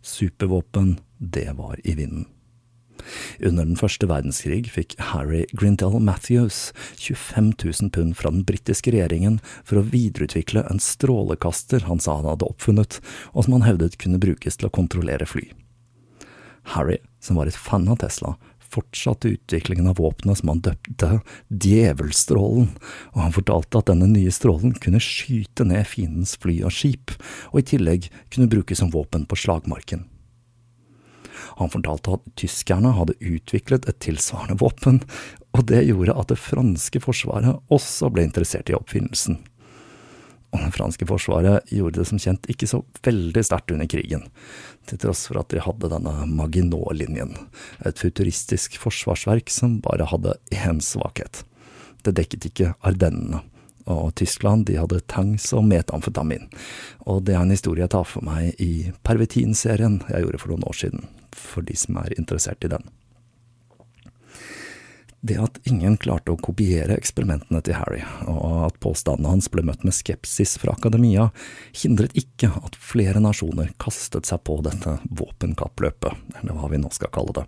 Supervåpen, 0.03 0.97
det 1.17 1.47
var 1.55 1.79
i 1.87 1.95
vinden. 1.95 2.27
Under 3.43 3.65
den 3.65 3.79
første 3.79 4.07
verdenskrig 4.07 4.67
fikk 4.71 4.95
Harry 5.11 5.43
Grindell 5.57 5.97
Matthews 5.99 6.71
25 6.99 7.51
000 7.59 7.91
pund 7.95 8.15
fra 8.19 8.31
den 8.31 8.45
britiske 8.47 8.93
regjeringen 8.95 9.39
for 9.63 9.79
å 9.79 9.87
videreutvikle 9.87 10.65
en 10.69 10.79
strålekaster 10.83 11.87
han 11.89 12.03
sa 12.03 12.19
han 12.19 12.29
hadde 12.31 12.47
oppfunnet, 12.47 12.99
og 13.33 13.45
som 13.45 13.57
han 13.57 13.67
hevdet 13.67 13.99
kunne 13.99 14.21
brukes 14.23 14.59
til 14.59 14.69
å 14.69 14.75
kontrollere 14.75 15.27
fly. 15.27 15.49
Harry, 16.63 16.97
som 17.19 17.39
var 17.39 17.49
et 17.49 17.58
fan 17.60 17.88
av 17.91 17.99
Tesla, 18.04 18.36
fortsatte 18.73 19.30
utviklingen 19.36 19.88
av 19.88 19.99
våpenet 20.02 20.39
som 20.39 20.49
han 20.49 20.63
døpte 20.65 21.19
Djevelstrålen, 21.49 22.71
og 23.13 23.19
han 23.21 23.36
fortalte 23.36 23.82
at 23.82 23.91
denne 23.91 24.10
nye 24.10 24.34
strålen 24.34 24.73
kunne 24.82 25.02
skyte 25.04 25.67
ned 25.69 25.86
fiendens 25.89 26.36
fly 26.41 26.60
og 26.65 26.73
skip, 26.73 27.13
og 27.52 27.62
i 27.62 27.67
tillegg 27.73 28.10
kunne 28.34 28.49
brukes 28.52 28.82
som 28.82 28.91
våpen 28.93 29.28
på 29.30 29.39
slagmarken. 29.43 30.08
Han 31.60 31.69
fortalte 31.69 32.15
at 32.15 32.30
tyskerne 32.39 32.95
hadde 32.97 33.17
utviklet 33.19 33.86
et 33.89 33.99
tilsvarende 34.02 34.58
våpen, 34.62 35.02
og 35.54 35.67
det 35.69 35.84
gjorde 35.86 36.15
at 36.17 36.32
det 36.32 36.41
franske 36.41 37.02
forsvaret 37.04 37.73
også 37.73 38.10
ble 38.13 38.26
interessert 38.26 38.71
i 38.71 38.78
oppfinnelsen 38.78 39.38
og 40.53 40.61
det 40.61 40.73
franske 40.75 41.07
forsvaret 41.09 41.71
gjorde 41.73 42.01
det 42.01 42.07
som 42.09 42.19
kjent 42.21 42.45
ikke 42.51 42.69
så 42.69 42.83
veldig 43.05 43.43
sterkt 43.45 43.73
under 43.73 43.89
krigen, 43.89 44.27
til 44.89 45.01
tross 45.01 45.25
for 45.29 45.41
at 45.41 45.49
de 45.53 45.63
hadde 45.63 45.89
denne 45.91 46.27
Maginot-linjen, 46.29 47.33
et 47.87 48.01
futuristisk 48.01 48.77
forsvarsverk 48.81 49.49
som 49.53 49.79
bare 49.83 50.07
hadde 50.11 50.37
én 50.53 50.83
svakhet. 50.83 51.41
Det 52.05 52.15
dekket 52.19 52.49
ikke 52.51 52.73
Ardennene, 52.85 53.41
og 53.89 54.13
Tyskland 54.19 54.67
de 54.69 54.77
hadde 54.79 55.01
tanks 55.11 55.49
og 55.57 55.65
metamfetamin, 55.67 56.45
og 57.09 57.25
det 57.27 57.35
er 57.35 57.43
en 57.43 57.53
historie 57.55 57.83
jeg 57.83 57.95
tar 57.95 58.07
for 58.07 58.23
meg 58.23 58.53
i 58.61 58.91
Pervitin-serien 59.03 60.03
jeg 60.07 60.27
gjorde 60.27 60.43
for 60.43 60.53
noen 60.53 60.67
år 60.69 60.83
siden, 60.85 61.07
for 61.33 61.65
de 61.65 61.75
som 61.79 61.97
er 62.03 62.15
interessert 62.19 62.63
i 62.63 62.71
den. 62.71 62.85
Det 65.23 65.38
at 65.39 65.59
ingen 65.63 65.93
klarte 65.95 66.33
å 66.33 66.39
kopiere 66.39 66.97
eksperimentene 66.99 67.62
til 67.63 67.77
Harry, 67.79 68.01
og 68.27 68.65
at 68.67 68.79
påstandene 68.83 69.31
hans 69.31 69.47
ble 69.47 69.63
møtt 69.63 69.86
med 69.88 69.95
skepsis 69.95 70.57
fra 70.59 70.73
akademia, 70.75 71.29
hindret 71.79 72.12
ikke 72.19 72.49
at 72.59 72.75
flere 72.75 73.21
nasjoner 73.23 73.71
kastet 73.79 74.27
seg 74.27 74.43
på 74.43 74.57
dette 74.65 74.97
våpenkappløpet, 75.07 76.19
eller 76.41 76.59
hva 76.59 76.67
vi 76.73 76.81
nå 76.83 76.91
skal 76.91 77.13
kalle 77.15 77.38
det. 77.39 77.45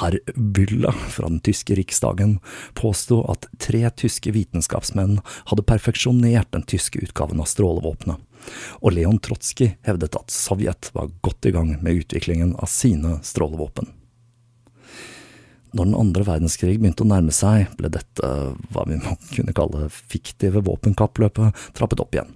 Herr 0.00 0.18
Bülle 0.34 0.90
fra 1.12 1.28
den 1.28 1.38
tyske 1.44 1.76
riksdagen 1.78 2.38
påsto 2.74 3.20
at 3.30 3.46
tre 3.62 3.84
tyske 4.02 4.34
vitenskapsmenn 4.34 5.20
hadde 5.52 5.68
perfeksjonert 5.68 6.50
den 6.50 6.66
tyske 6.66 6.98
utgaven 7.04 7.44
av 7.44 7.50
strålevåpenet, 7.52 8.18
og 8.82 8.98
Leon 8.98 9.22
Trotskij 9.22 9.76
hevdet 9.86 10.18
at 10.18 10.34
Sovjet 10.34 10.90
var 10.98 11.14
godt 11.22 11.46
i 11.46 11.54
gang 11.54 11.76
med 11.78 12.02
utviklingen 12.02 12.56
av 12.58 12.66
sine 12.74 13.20
strålevåpen. 13.22 13.92
Når 15.72 15.88
den 15.88 15.96
andre 15.96 16.26
verdenskrig 16.26 16.76
begynte 16.76 17.04
å 17.06 17.08
nærme 17.08 17.32
seg, 17.32 17.70
ble 17.78 17.88
dette, 17.92 18.28
hva 18.72 18.84
vi 18.88 18.98
må 19.00 19.16
kunne 19.32 19.54
kalle 19.56 19.88
fiktive 19.88 20.60
våpenkappløpet, 20.66 21.66
trappet 21.76 22.02
opp 22.04 22.16
igjen. 22.16 22.32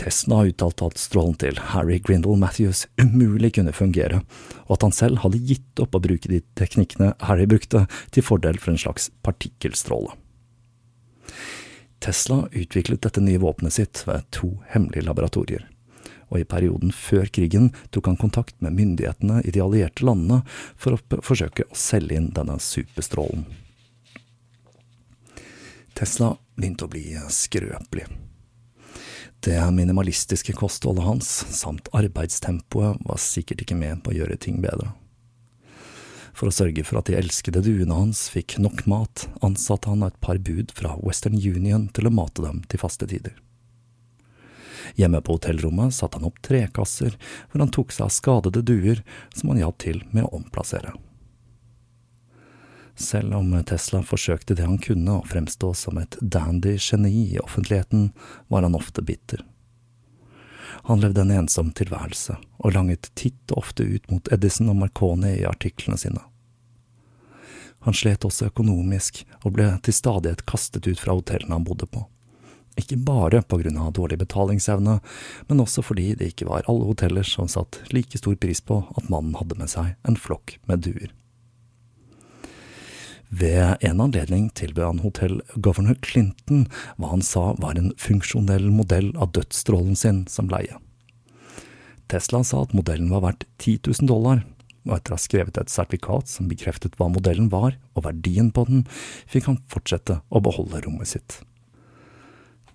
Tesla 0.00 0.44
uttalte 0.48 0.86
at 0.86 1.00
strålen 1.00 1.36
til 1.40 1.58
Harry 1.74 1.98
Grindle 2.00 2.38
Matthews 2.40 2.86
umulig 3.00 3.52
kunne 3.58 3.74
fungere, 3.76 4.22
og 4.68 4.78
at 4.78 4.86
han 4.86 4.94
selv 4.96 5.20
hadde 5.24 5.42
gitt 5.50 5.82
opp 5.82 5.98
å 5.98 6.02
bruke 6.02 6.30
de 6.30 6.40
teknikkene 6.56 7.12
Harry 7.28 7.48
brukte, 7.50 7.84
til 8.14 8.24
fordel 8.24 8.60
for 8.62 8.72
en 8.72 8.80
slags 8.80 9.10
partikkelstråle. 9.26 10.14
Tesla 12.00 12.44
utviklet 12.54 13.02
dette 13.04 13.20
nye 13.20 13.42
våpenet 13.42 13.74
sitt 13.74 14.04
ved 14.06 14.24
to 14.32 14.54
hemmelige 14.70 15.04
laboratorier 15.08 15.66
og 16.28 16.40
i 16.40 16.46
perioden 16.48 16.92
før 16.94 17.28
krigen 17.32 17.70
tok 17.94 18.10
han 18.10 18.20
kontakt 18.20 18.56
med 18.64 18.76
myndighetene 18.78 19.42
i 19.44 19.54
de 19.54 19.62
allierte 19.64 20.04
landene 20.06 20.42
for 20.76 20.96
å 20.96 21.22
forsøke 21.24 21.68
å 21.68 21.78
selge 21.78 22.18
inn 22.18 22.30
denne 22.36 22.58
superstrålen. 22.62 23.46
Tesla 25.98 26.36
begynte 26.54 26.86
å 26.86 26.92
bli 26.92 27.16
skrøpelig. 27.32 28.06
Det 29.42 29.58
minimalistiske 29.70 30.52
kostholdet 30.58 31.04
hans, 31.06 31.28
samt 31.54 31.88
arbeidstempoet, 31.94 32.98
var 33.06 33.20
sikkert 33.22 33.62
ikke 33.62 33.78
med 33.78 34.02
på 34.02 34.12
å 34.12 34.16
gjøre 34.16 34.38
ting 34.38 34.58
bedre. 34.62 34.92
For 36.38 36.50
å 36.50 36.54
sørge 36.54 36.84
for 36.86 37.00
at 37.00 37.10
de 37.10 37.16
elskede 37.18 37.62
duene 37.66 37.94
hans 37.94 38.28
fikk 38.30 38.60
nok 38.62 38.84
mat, 38.90 39.26
ansatte 39.42 39.90
han 39.90 40.04
et 40.06 40.18
par 40.22 40.38
bud 40.38 40.74
fra 40.74 40.94
Western 41.02 41.38
Union 41.38 41.88
til 41.94 42.06
å 42.06 42.14
mate 42.14 42.44
dem 42.44 42.62
til 42.70 42.82
faste 42.82 43.10
tider. 43.10 43.34
Hjemme 44.96 45.20
på 45.20 45.36
hotellrommet 45.36 45.94
satte 45.94 46.20
han 46.20 46.28
opp 46.28 46.40
trekasser 46.46 47.18
hvor 47.50 47.60
han 47.64 47.74
tok 47.74 47.92
seg 47.92 48.06
av 48.06 48.14
skadede 48.14 48.62
duer 48.62 49.04
som 49.34 49.52
han 49.52 49.60
hjalp 49.60 49.78
til 49.84 50.02
med 50.12 50.24
å 50.28 50.32
omplassere. 50.40 50.94
Selv 52.98 53.34
om 53.34 53.52
Tesla 53.62 54.02
forsøkte 54.02 54.56
det 54.58 54.64
han 54.66 54.80
kunne 54.82 55.20
å 55.20 55.26
fremstå 55.26 55.70
som 55.74 56.00
et 56.00 56.16
dandy 56.20 56.74
geni 56.82 57.28
i 57.34 57.38
offentligheten, 57.38 58.10
var 58.50 58.66
han 58.66 58.74
ofte 58.74 59.04
bitter. 59.06 59.44
Han 60.88 61.00
levde 61.00 61.20
en 61.20 61.30
ensom 61.30 61.70
tilværelse, 61.70 62.34
og 62.58 62.74
langet 62.74 63.10
titt 63.14 63.52
og 63.52 63.62
ofte 63.62 63.86
ut 63.86 64.10
mot 64.10 64.32
Edison 64.34 64.72
og 64.72 64.80
Marconi 64.82 65.36
i 65.38 65.46
artiklene 65.46 65.98
sine. 66.00 66.24
Han 67.86 67.94
slet 67.94 68.26
også 68.26 68.50
økonomisk, 68.50 69.22
og 69.44 69.54
ble 69.54 69.70
til 69.86 69.94
stadighet 69.94 70.46
kastet 70.50 70.90
ut 70.90 70.98
fra 70.98 71.14
hotellene 71.14 71.54
han 71.54 71.66
bodde 71.66 71.86
på. 71.86 72.02
Ikke 72.78 72.96
bare 72.96 73.42
av 73.42 73.92
dårlig 73.92 74.18
betalingsevne, 74.20 75.00
men 75.48 75.60
også 75.60 75.82
fordi 75.82 76.14
det 76.14 76.32
ikke 76.32 76.48
var 76.48 76.66
alle 76.70 76.86
hoteller 76.86 77.26
som 77.26 77.48
satte 77.50 77.82
like 77.92 78.18
stor 78.18 78.36
pris 78.36 78.60
på 78.60 78.84
at 78.96 79.08
mannen 79.10 79.34
hadde 79.34 79.58
med 79.58 79.70
seg 79.72 79.96
en 80.06 80.16
flokk 80.16 80.58
med 80.70 80.86
duer. 80.86 81.10
Ved 83.28 83.76
en 83.84 84.00
anledning 84.00 84.48
tilbød 84.56 84.84
han 84.86 85.00
hotell 85.04 85.40
Governor 85.56 85.98
Clinton 86.00 86.66
hva 86.96 87.10
han 87.12 87.24
sa 87.24 87.52
var 87.60 87.76
en 87.76 87.90
funksjonell 88.00 88.70
modell 88.72 89.10
av 89.20 89.34
dødsstrålen 89.36 89.98
sin 89.98 90.22
som 90.32 90.48
leie. 90.48 90.78
Tesla 92.08 92.40
sa 92.46 92.62
at 92.64 92.72
modellen 92.72 93.10
var 93.12 93.26
verdt 93.26 93.44
10 93.58 93.90
000 93.90 94.08
dollar, 94.08 94.46
og 94.88 94.94
etter 94.96 95.12
å 95.12 95.18
ha 95.18 95.20
skrevet 95.20 95.60
et 95.60 95.68
sertifikat 95.68 96.30
som 96.30 96.48
bekreftet 96.48 96.96
hva 96.96 97.10
modellen 97.12 97.50
var 97.52 97.76
og 97.92 98.06
verdien 98.06 98.48
på 98.54 98.64
den, 98.70 98.86
fikk 99.28 99.50
han 99.50 99.60
fortsette 99.68 100.22
å 100.32 100.40
beholde 100.40 100.80
rommet 100.86 101.12
sitt. 101.12 101.42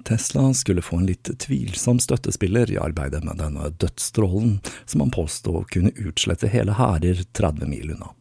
Tesla 0.04 0.54
skulle 0.54 0.84
få 0.84 1.00
en 1.00 1.08
litt 1.08 1.30
tvilsom 1.40 2.00
støttespiller 2.04 2.72
i 2.72 2.80
arbeidet 2.82 3.24
med 3.24 3.40
denne 3.40 3.70
dødsstrålen, 3.80 4.60
som 4.86 5.04
han 5.04 5.14
påsto 5.14 5.64
kunne 5.72 5.94
utslette 5.96 6.52
hele 6.52 6.76
hærer 6.78 7.24
30 7.32 7.70
mil 7.72 7.96
unna. 7.96 8.12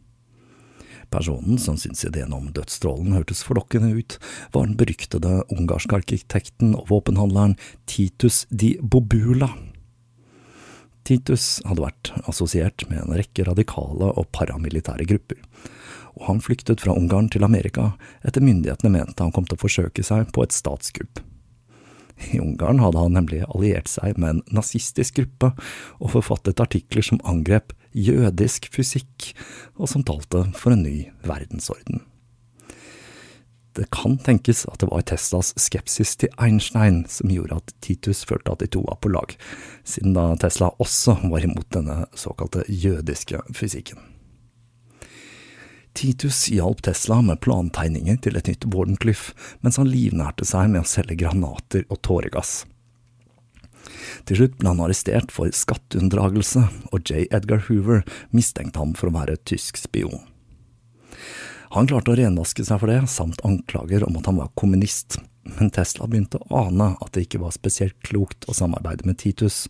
Personen 1.12 1.58
som 1.60 1.76
syntes 1.76 2.06
ideen 2.08 2.32
om 2.32 2.48
dødsstrålen 2.56 3.12
hørtes 3.12 3.42
forlokkende 3.44 3.90
ut, 3.98 4.16
var 4.54 4.64
den 4.66 4.78
beryktede 4.80 5.42
ungarske 5.52 5.98
arkitekten 5.98 6.72
og 6.78 6.88
våpenhandleren 6.88 7.58
Titus 7.84 8.46
di 8.48 8.78
Bobula. 8.80 9.50
Titus 11.04 11.58
hadde 11.66 11.84
vært 11.84 12.12
assosiert 12.30 12.86
med 12.88 13.02
en 13.02 13.16
rekke 13.18 13.44
radikale 13.44 14.08
og 14.14 14.30
paramilitære 14.32 15.08
grupper, 15.10 15.42
og 16.16 16.24
han 16.30 16.40
flyktet 16.44 16.80
fra 16.84 16.94
Ungarn 16.96 17.28
til 17.32 17.44
Amerika 17.44 17.90
etter 18.24 18.44
myndighetene 18.44 18.94
mente 18.94 19.26
han 19.26 19.34
kom 19.34 19.44
til 19.48 19.58
å 19.58 19.64
forsøke 19.66 20.06
seg 20.06 20.30
på 20.32 20.46
et 20.46 20.56
statskupp. 20.56 21.20
I 22.32 22.40
Ungarn 22.40 22.82
hadde 22.82 23.00
han 23.02 23.16
nemlig 23.16 23.42
alliert 23.48 23.90
seg 23.90 24.18
med 24.20 24.36
en 24.36 24.42
nazistisk 24.54 25.20
gruppe 25.20 25.52
og 25.98 26.14
forfattet 26.14 26.62
artikler 26.62 27.04
som 27.06 27.22
angrep 27.28 27.74
jødisk 27.92 28.70
fysikk, 28.72 29.32
og 29.76 29.90
som 29.90 30.04
talte 30.06 30.46
for 30.56 30.74
en 30.74 30.84
ny 30.86 31.10
verdensorden. 31.26 32.02
Det 33.72 33.86
kan 33.94 34.18
tenkes 34.20 34.66
at 34.68 34.82
det 34.82 34.90
var 34.90 35.04
Teslas 35.08 35.54
skepsis 35.56 36.12
til 36.20 36.32
Einstein 36.36 37.06
som 37.08 37.32
gjorde 37.32 37.56
at 37.62 37.72
Titus 37.84 38.20
følte 38.28 38.52
at 38.52 38.60
de 38.60 38.68
to 38.68 38.84
var 38.84 38.98
på 39.00 39.12
lag, 39.14 39.32
siden 39.84 40.12
da 40.16 40.26
Tesla 40.40 40.74
også 40.82 41.16
var 41.32 41.46
imot 41.46 41.70
denne 41.72 42.02
såkalte 42.12 42.66
jødiske 42.68 43.40
fysikken. 43.56 44.11
Titus 45.92 46.46
hjalp 46.48 46.82
Tesla 46.82 47.20
med 47.22 47.40
plantegninger 47.44 48.18
til 48.24 48.36
et 48.38 48.48
nytt 48.48 48.66
Wardenclyffe, 48.72 49.34
mens 49.60 49.78
han 49.80 49.90
livnærte 49.92 50.46
seg 50.48 50.72
med 50.72 50.84
å 50.84 50.88
selge 50.88 51.18
granater 51.20 51.84
og 51.88 52.00
tåregass. 52.06 52.62
Til 54.28 54.38
slutt 54.38 54.58
ble 54.60 54.72
han 54.72 54.82
arrestert 54.84 55.32
for 55.34 55.52
skatteunndragelse, 55.52 56.64
og 56.92 57.08
J. 57.08 57.26
Edgar 57.34 57.64
Hoover 57.68 58.06
mistenkte 58.34 58.80
ham 58.80 58.94
for 58.98 59.10
å 59.10 59.16
være 59.16 59.40
tysk 59.48 59.80
spion. 59.80 60.22
Han 61.72 61.88
klarte 61.88 62.12
å 62.12 62.16
renvaske 62.18 62.64
seg 62.68 62.80
for 62.82 62.92
det, 62.92 63.00
samt 63.08 63.40
anklager 63.48 64.04
om 64.04 64.18
at 64.20 64.28
han 64.28 64.38
var 64.40 64.52
kommunist, 64.60 65.16
men 65.56 65.72
Tesla 65.72 66.06
begynte 66.06 66.40
å 66.40 66.66
ane 66.66 66.92
at 67.00 67.14
det 67.14 67.26
ikke 67.26 67.40
var 67.42 67.54
spesielt 67.56 67.96
klokt 68.04 68.44
å 68.48 68.56
samarbeide 68.56 69.08
med 69.08 69.18
Titus, 69.22 69.64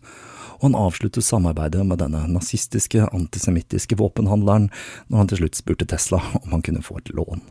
og 0.59 0.67
han 0.67 0.77
avsluttet 0.79 1.25
samarbeidet 1.25 1.85
med 1.87 2.01
denne 2.01 2.25
nazistiske, 2.31 3.07
antisemittiske 3.11 3.97
våpenhandleren 3.99 4.69
når 5.07 5.17
han 5.17 5.31
til 5.31 5.43
slutt 5.43 5.59
spurte 5.59 5.89
Tesla 5.89 6.21
om 6.43 6.55
han 6.55 6.65
kunne 6.65 6.85
få 6.85 6.99
et 7.01 7.13
lån. 7.13 7.43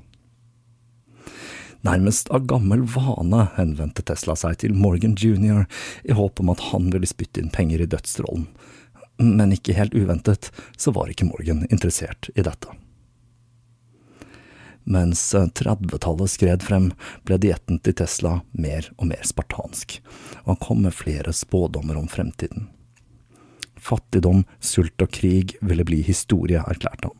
Nærmest 1.82 2.30
av 2.30 2.44
gammel 2.46 2.84
vane 2.86 3.48
henvendte 3.56 4.04
Tesla 4.06 4.36
seg 4.38 4.60
til 4.62 4.76
Morgan 4.78 5.16
jr. 5.18 5.64
i 6.06 6.14
håp 6.14 6.38
om 6.40 6.52
at 6.54 6.62
han 6.70 6.92
ville 6.94 7.08
spytte 7.10 7.42
inn 7.42 7.50
penger 7.50 7.82
i 7.82 7.88
dødsrollen, 7.90 8.46
men 9.18 9.54
ikke 9.54 9.74
helt 9.74 9.96
uventet 9.98 10.52
så 10.78 10.94
var 10.94 11.10
ikke 11.10 11.26
Morgan 11.26 11.66
interessert 11.70 12.30
i 12.36 12.46
dette. 12.46 12.70
Mens 14.84 15.20
30-tallet 15.34 16.30
skred 16.30 16.62
frem, 16.66 16.88
ble 17.26 17.38
dietten 17.42 17.78
til 17.82 17.94
Tesla 17.98 18.40
mer 18.50 18.88
og 18.96 19.10
mer 19.12 19.26
spartansk, 19.26 20.00
og 20.42 20.54
han 20.54 20.62
kom 20.62 20.82
med 20.86 20.96
flere 20.96 21.34
spådommer 21.34 21.98
om 21.98 22.08
fremtiden. 22.10 22.66
Fattigdom, 23.82 24.44
sult 24.62 25.02
og 25.02 25.10
krig 25.14 25.56
ville 25.60 25.86
bli 25.86 26.02
historie, 26.06 26.62
erklærte 26.62 27.10
han. 27.10 27.18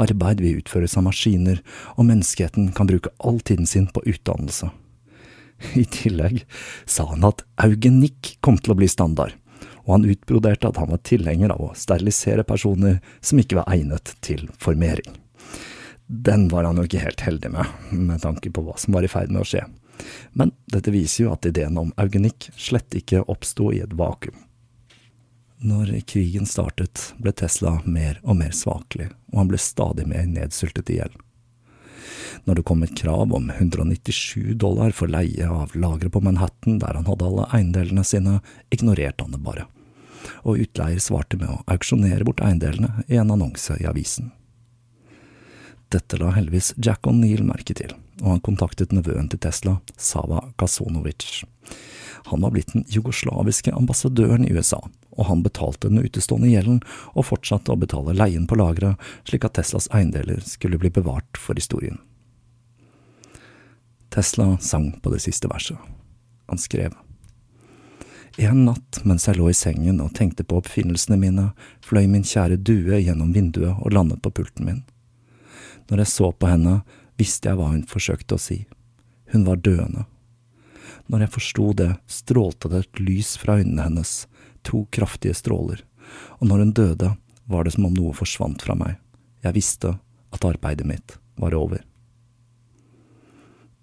Arbeid 0.00 0.42
vil 0.44 0.58
utføres 0.60 0.96
av 0.98 1.06
maskiner, 1.06 1.60
og 1.96 2.08
menneskeheten 2.10 2.72
kan 2.76 2.90
bruke 2.90 3.12
all 3.18 3.40
tiden 3.40 3.68
sin 3.70 3.86
på 3.88 4.02
utdannelse. 4.04 4.70
I 5.78 5.84
tillegg 5.88 6.42
sa 6.84 7.06
han 7.12 7.24
at 7.26 7.44
eugenikk 7.64 8.34
kom 8.44 8.58
til 8.58 8.74
å 8.74 8.78
bli 8.78 8.90
standard, 8.90 9.36
og 9.84 9.96
han 9.96 10.08
utbroderte 10.10 10.68
at 10.68 10.80
han 10.80 10.90
var 10.92 11.04
tilhenger 11.06 11.54
av 11.54 11.62
å 11.62 11.74
sterilisere 11.78 12.44
personer 12.48 12.98
som 13.24 13.40
ikke 13.40 13.60
var 13.60 13.70
egnet 13.72 14.16
til 14.24 14.48
formering. 14.60 15.14
Den 16.06 16.48
var 16.52 16.66
han 16.68 16.76
jo 16.76 16.84
ikke 16.84 17.04
helt 17.04 17.22
heldig 17.24 17.54
med, 17.54 17.70
med 17.92 18.20
tanke 18.24 18.52
på 18.52 18.64
hva 18.66 18.76
som 18.80 18.96
var 18.96 19.06
i 19.06 19.12
ferd 19.12 19.32
med 19.32 19.44
å 19.44 19.48
skje. 19.48 19.62
Men 20.36 20.50
dette 20.68 20.92
viser 20.92 21.24
jo 21.24 21.32
at 21.32 21.46
ideen 21.48 21.78
om 21.80 21.94
eugenikk 22.00 22.50
slett 22.60 22.96
ikke 22.98 23.24
oppsto 23.30 23.70
i 23.72 23.80
et 23.84 23.94
vakuum. 23.96 24.36
Når 25.64 25.94
krigen 26.04 26.44
startet, 26.44 27.14
ble 27.16 27.32
Tesla 27.32 27.78
mer 27.88 28.18
og 28.20 28.36
mer 28.36 28.50
svakelig, 28.52 29.06
og 29.32 29.38
han 29.38 29.48
ble 29.48 29.60
stadig 29.62 30.04
mer 30.10 30.26
nedsultet 30.28 30.90
i 30.92 30.98
gjeld. 30.98 31.14
Når 32.44 32.58
det 32.58 32.64
kom 32.68 32.82
et 32.84 32.92
krav 32.98 33.32
om 33.32 33.46
197 33.48 34.58
dollar 34.60 34.92
for 34.92 35.08
leie 35.08 35.46
av 35.48 35.72
lageret 35.72 36.12
på 36.12 36.20
Manhattan 36.20 36.76
der 36.82 36.98
han 36.98 37.08
hadde 37.08 37.24
alle 37.24 37.46
eiendelene 37.56 38.04
sine, 38.04 38.42
ignorerte 38.76 39.24
han 39.24 39.32
det 39.32 39.40
bare, 39.46 39.64
og 40.44 40.60
utleier 40.66 41.00
svarte 41.00 41.40
med 41.40 41.48
å 41.48 41.62
auksjonere 41.72 42.26
bort 42.28 42.44
eiendelene 42.44 43.06
i 43.08 43.16
en 43.22 43.32
annonse 43.32 43.78
i 43.80 43.88
avisen. 43.88 44.34
Dette 45.88 46.18
la 46.20 46.34
heldigvis 46.36 46.74
Jack 46.76 47.08
O'Neill 47.08 47.46
merke 47.48 47.72
til, 47.78 47.96
og 48.20 48.34
han 48.34 48.44
kontaktet 48.44 48.92
nevøen 48.92 49.32
til 49.32 49.40
Tesla, 49.40 49.78
Sava 49.96 50.42
Kasonovic. 50.60 51.46
Han 52.28 52.44
var 52.44 52.52
blitt 52.52 52.76
den 52.76 52.84
jugoslaviske 52.92 53.72
ambassadøren 53.72 54.44
i 54.44 54.52
USA, 54.52 54.82
og 55.14 55.28
han 55.28 55.44
betalte 55.44 55.90
den 55.90 56.02
utestående 56.04 56.50
gjelden 56.50 56.80
og 57.14 57.28
fortsatte 57.30 57.72
å 57.72 57.78
betale 57.80 58.16
leien 58.16 58.48
på 58.50 58.58
lageret, 58.58 59.00
slik 59.28 59.46
at 59.46 59.56
Teslas 59.58 59.88
eiendeler 59.94 60.42
skulle 60.46 60.80
bli 60.80 60.90
bevart 60.94 61.38
for 61.40 61.58
historien. 61.58 62.00
Tesla 64.14 64.58
sang 64.62 64.92
på 65.02 65.10
det 65.10 65.24
siste 65.24 65.50
verset. 65.50 65.78
Han 66.46 66.58
skrev. 66.58 66.94
En 68.36 68.64
natt 68.66 69.00
mens 69.06 69.28
jeg 69.28 69.38
lå 69.38 69.48
i 69.50 69.54
sengen 69.54 70.00
og 70.02 70.14
tenkte 70.18 70.46
på 70.46 70.58
oppfinnelsene 70.58 71.18
mine, 71.18 71.48
fløy 71.82 72.06
min 72.10 72.26
kjære 72.26 72.58
due 72.66 72.98
gjennom 72.98 73.32
vinduet 73.34 73.78
og 73.78 73.94
landet 73.94 74.22
på 74.22 74.32
pulten 74.34 74.66
min. 74.66 74.82
Når 75.90 76.02
jeg 76.02 76.12
så 76.14 76.30
på 76.32 76.50
henne, 76.50 76.80
visste 77.20 77.50
jeg 77.50 77.58
hva 77.58 77.70
hun 77.70 77.84
forsøkte 77.90 78.34
å 78.34 78.42
si. 78.42 78.64
Hun 79.30 79.46
var 79.46 79.62
døende. 79.62 80.06
Når 81.10 81.24
jeg 81.24 81.34
forsto 81.34 81.72
det, 81.76 81.90
strålte 82.08 82.70
det 82.72 82.84
et 82.84 83.00
lys 83.02 83.34
fra 83.40 83.58
øynene 83.60 83.88
hennes, 83.88 84.24
to 84.64 84.86
kraftige 84.94 85.36
stråler, 85.36 85.82
og 86.40 86.48
når 86.48 86.64
hun 86.64 86.72
døde, 86.72 87.10
var 87.44 87.64
det 87.64 87.74
som 87.74 87.88
om 87.90 87.96
noe 87.96 88.14
forsvant 88.16 88.62
fra 88.64 88.76
meg. 88.78 88.96
Jeg 89.44 89.56
visste 89.56 89.98
at 90.32 90.46
arbeidet 90.48 90.86
mitt 90.88 91.18
var 91.36 91.56
over. 91.56 91.82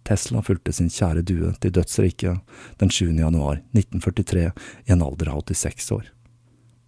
Tesla 0.04 0.42
fulgte 0.42 0.74
sin 0.74 0.90
kjære 0.90 1.22
due 1.22 1.52
til 1.62 1.74
dødsriket 1.78 2.42
den 2.82 2.90
7. 2.90 3.12
januar 3.20 3.62
1943 3.78 4.48
i 4.88 4.96
en 4.96 5.04
alder 5.06 5.30
av 5.30 5.44
86 5.46 5.92
år. 5.94 6.10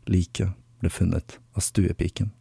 Liket 0.10 0.58
ble 0.82 0.90
funnet 0.90 1.38
av 1.54 1.62
stuepiken. 1.62 2.34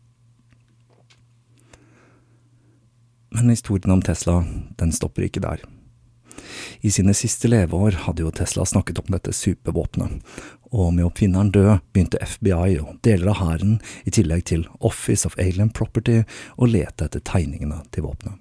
Men 3.33 3.52
historien 3.52 3.92
om 3.92 4.02
Tesla, 4.05 4.40
den 4.81 4.92
stopper 4.92 5.28
ikke 5.28 5.44
der. 5.44 5.61
I 6.80 6.90
sine 6.90 7.14
siste 7.16 7.50
leveår 7.50 8.02
hadde 8.06 8.24
jo 8.24 8.32
Tesla 8.34 8.66
snakket 8.68 9.00
om 9.02 9.10
dette 9.14 9.34
supervåpenet, 9.36 10.22
og 10.72 10.94
med 10.96 11.06
oppfinneren 11.06 11.52
død 11.52 11.82
begynte 11.92 12.20
FBI 12.24 12.78
og 12.80 12.96
deler 13.04 13.32
av 13.34 13.42
hæren, 13.42 13.76
i 14.08 14.14
tillegg 14.14 14.46
til 14.48 14.64
Office 14.80 15.28
of 15.28 15.36
Alien 15.38 15.70
Property, 15.70 16.22
å 16.56 16.68
lete 16.68 17.08
etter 17.08 17.24
tegningene 17.28 17.82
til 17.92 18.08
våpenet. 18.08 18.40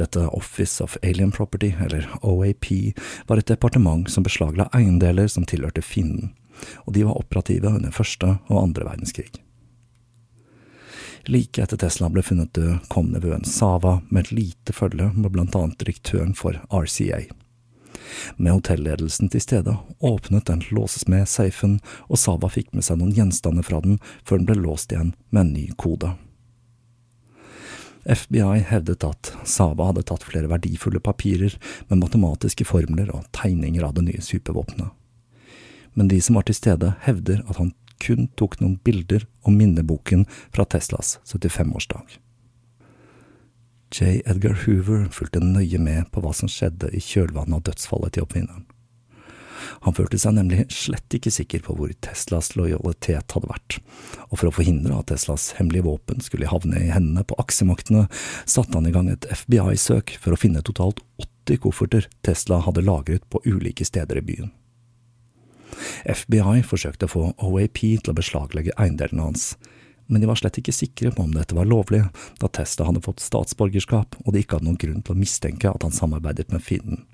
Dette 0.00 0.24
Office 0.34 0.82
of 0.82 0.96
Alien 1.02 1.30
Property, 1.32 1.74
eller 1.80 2.08
OAP, 2.22 2.70
var 3.28 3.38
et 3.38 3.52
departement 3.52 4.08
som 4.10 4.26
beslagla 4.26 4.66
eiendeler 4.74 5.28
som 5.30 5.46
tilhørte 5.46 5.84
fienden, 5.84 6.32
og 6.88 6.96
de 6.96 7.06
var 7.06 7.20
operative 7.20 7.70
under 7.70 7.94
første 7.94 8.38
og 8.48 8.62
andre 8.64 8.88
verdenskrig. 8.88 9.43
Like 11.26 11.62
etter 11.62 11.76
Tesla 11.80 12.10
ble 12.12 12.22
funnet 12.22 12.52
død, 12.52 12.82
kom 12.92 13.08
nevøen 13.14 13.46
Sava 13.48 14.00
med 14.10 14.26
et 14.26 14.32
lite 14.32 14.74
følge 14.76 15.08
med 15.14 15.32
blant 15.32 15.56
annet 15.56 15.78
direktøren 15.80 16.34
for 16.36 16.58
RCA. 16.68 17.22
Med 18.36 18.52
hotellledelsen 18.52 19.30
til 19.32 19.40
stede 19.40 19.76
åpnet 20.04 20.50
den 20.50 20.60
låsesmed 20.68 21.24
safen, 21.28 21.78
og 22.12 22.20
Sava 22.20 22.50
fikk 22.52 22.74
med 22.74 22.84
seg 22.84 23.00
noen 23.00 23.14
gjenstander 23.16 23.64
fra 23.64 23.80
den 23.84 23.96
før 24.22 24.42
den 24.42 24.50
ble 24.50 24.58
låst 24.60 24.92
igjen 24.92 25.14
med 25.30 25.46
en 25.46 25.54
ny 25.56 25.64
kode. 25.80 26.12
FBI 28.04 28.60
hevdet 28.68 29.06
at 29.08 29.32
Sava 29.48 29.88
hadde 29.88 30.04
tatt 30.04 30.26
flere 30.28 30.50
verdifulle 30.50 31.00
papirer 31.00 31.56
med 31.88 32.02
matematiske 32.02 32.66
formler 32.68 33.08
og 33.16 33.24
tegninger 33.32 33.86
av 33.86 33.96
det 33.96 34.04
nye 34.10 34.20
supervåpenet. 34.20 34.92
Men 35.94 36.10
de 36.10 36.18
som 36.20 36.36
var 36.36 36.44
til 36.44 36.58
stede, 36.58 36.92
hevder 37.06 37.40
at 37.48 37.56
han 37.62 37.72
kun 38.04 38.28
tok 38.38 38.58
noen 38.60 38.76
bilder 38.84 39.24
om 39.48 39.56
minneboken 39.58 40.26
fra 40.54 40.66
Teslas 40.68 41.16
75-årsdag. 41.24 42.20
J. 43.94 44.20
Edgar 44.26 44.56
Hoover 44.64 45.06
fulgte 45.14 45.42
nøye 45.44 45.78
med 45.78 46.08
på 46.10 46.22
hva 46.24 46.32
som 46.34 46.50
skjedde 46.50 46.90
i 46.90 47.02
kjølvannet 47.02 47.60
av 47.60 47.66
dødsfallet 47.68 48.16
til 48.16 48.26
oppfinneren. 48.26 48.64
Han 49.84 49.94
følte 49.96 50.18
seg 50.20 50.34
nemlig 50.36 50.64
slett 50.72 51.14
ikke 51.16 51.32
sikker 51.32 51.62
på 51.64 51.76
hvor 51.78 51.92
Teslas 52.04 52.52
lojalitet 52.58 53.36
hadde 53.36 53.50
vært, 53.50 53.78
og 54.30 54.40
for 54.40 54.50
å 54.50 54.54
forhindre 54.58 54.98
at 54.98 55.08
Teslas 55.12 55.52
hemmelige 55.58 55.86
våpen 55.86 56.24
skulle 56.24 56.50
havne 56.50 56.82
i 56.82 56.90
hendene 56.92 57.24
på 57.26 57.38
aksjemaktene, 57.40 58.06
satte 58.44 58.76
han 58.76 58.90
i 58.90 58.94
gang 58.94 59.10
et 59.12 59.28
FBI-søk 59.30 60.16
for 60.20 60.34
å 60.34 60.40
finne 60.40 60.64
totalt 60.66 61.00
80 61.22 61.62
kofferter 61.64 62.10
Tesla 62.26 62.60
hadde 62.66 62.84
lagret 62.84 63.24
på 63.30 63.42
ulike 63.46 63.86
steder 63.86 64.20
i 64.20 64.26
byen. 64.26 64.52
FBI 66.04 66.64
forsøkte 66.66 67.08
å 67.08 67.12
få 67.12 67.24
OAP 67.38 67.80
til 67.80 68.12
å 68.12 68.16
beslaglegge 68.16 68.76
eiendelene 68.80 69.28
hans, 69.28 69.54
men 70.06 70.20
de 70.20 70.28
var 70.28 70.36
slett 70.36 70.58
ikke 70.60 70.74
sikre 70.74 71.12
på 71.14 71.24
om 71.24 71.32
dette 71.32 71.56
var 71.56 71.68
lovlig, 71.68 72.02
da 72.40 72.50
Testa 72.52 72.84
hadde 72.88 73.02
fått 73.04 73.24
statsborgerskap 73.24 74.18
og 74.24 74.34
de 74.34 74.42
ikke 74.42 74.58
hadde 74.58 74.68
noen 74.68 74.80
grunn 74.80 75.04
til 75.04 75.14
å 75.14 75.20
mistenke 75.20 75.70
at 75.70 75.86
han 75.86 75.94
samarbeidet 75.94 76.50
med 76.52 76.64
fienden. 76.64 77.06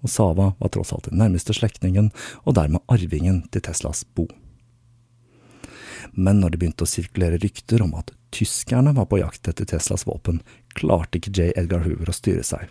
Og 0.00 0.12
Sava 0.12 0.52
var 0.60 0.70
tross 0.72 0.94
alt 0.94 1.10
den 1.10 1.20
nærmeste 1.20 1.52
slektningen, 1.56 2.08
og 2.46 2.56
dermed 2.56 2.84
arvingen 2.88 3.42
til 3.52 3.66
Teslas 3.66 4.04
bo. 4.16 4.28
Men 6.12 6.40
når 6.40 6.54
det 6.54 6.60
begynte 6.62 6.86
å 6.86 6.90
sirkulere 6.90 7.40
rykter 7.42 7.82
om 7.84 7.92
at 7.98 8.14
tyskerne 8.34 8.94
var 8.96 9.10
på 9.10 9.20
jakt 9.20 9.50
etter 9.50 9.68
Teslas 9.68 10.06
våpen, 10.08 10.40
klarte 10.78 11.20
ikke 11.20 11.34
J. 11.34 11.50
Edgar 11.58 11.84
Hoover 11.84 12.10
å 12.10 12.16
styre 12.16 12.46
seg. 12.46 12.70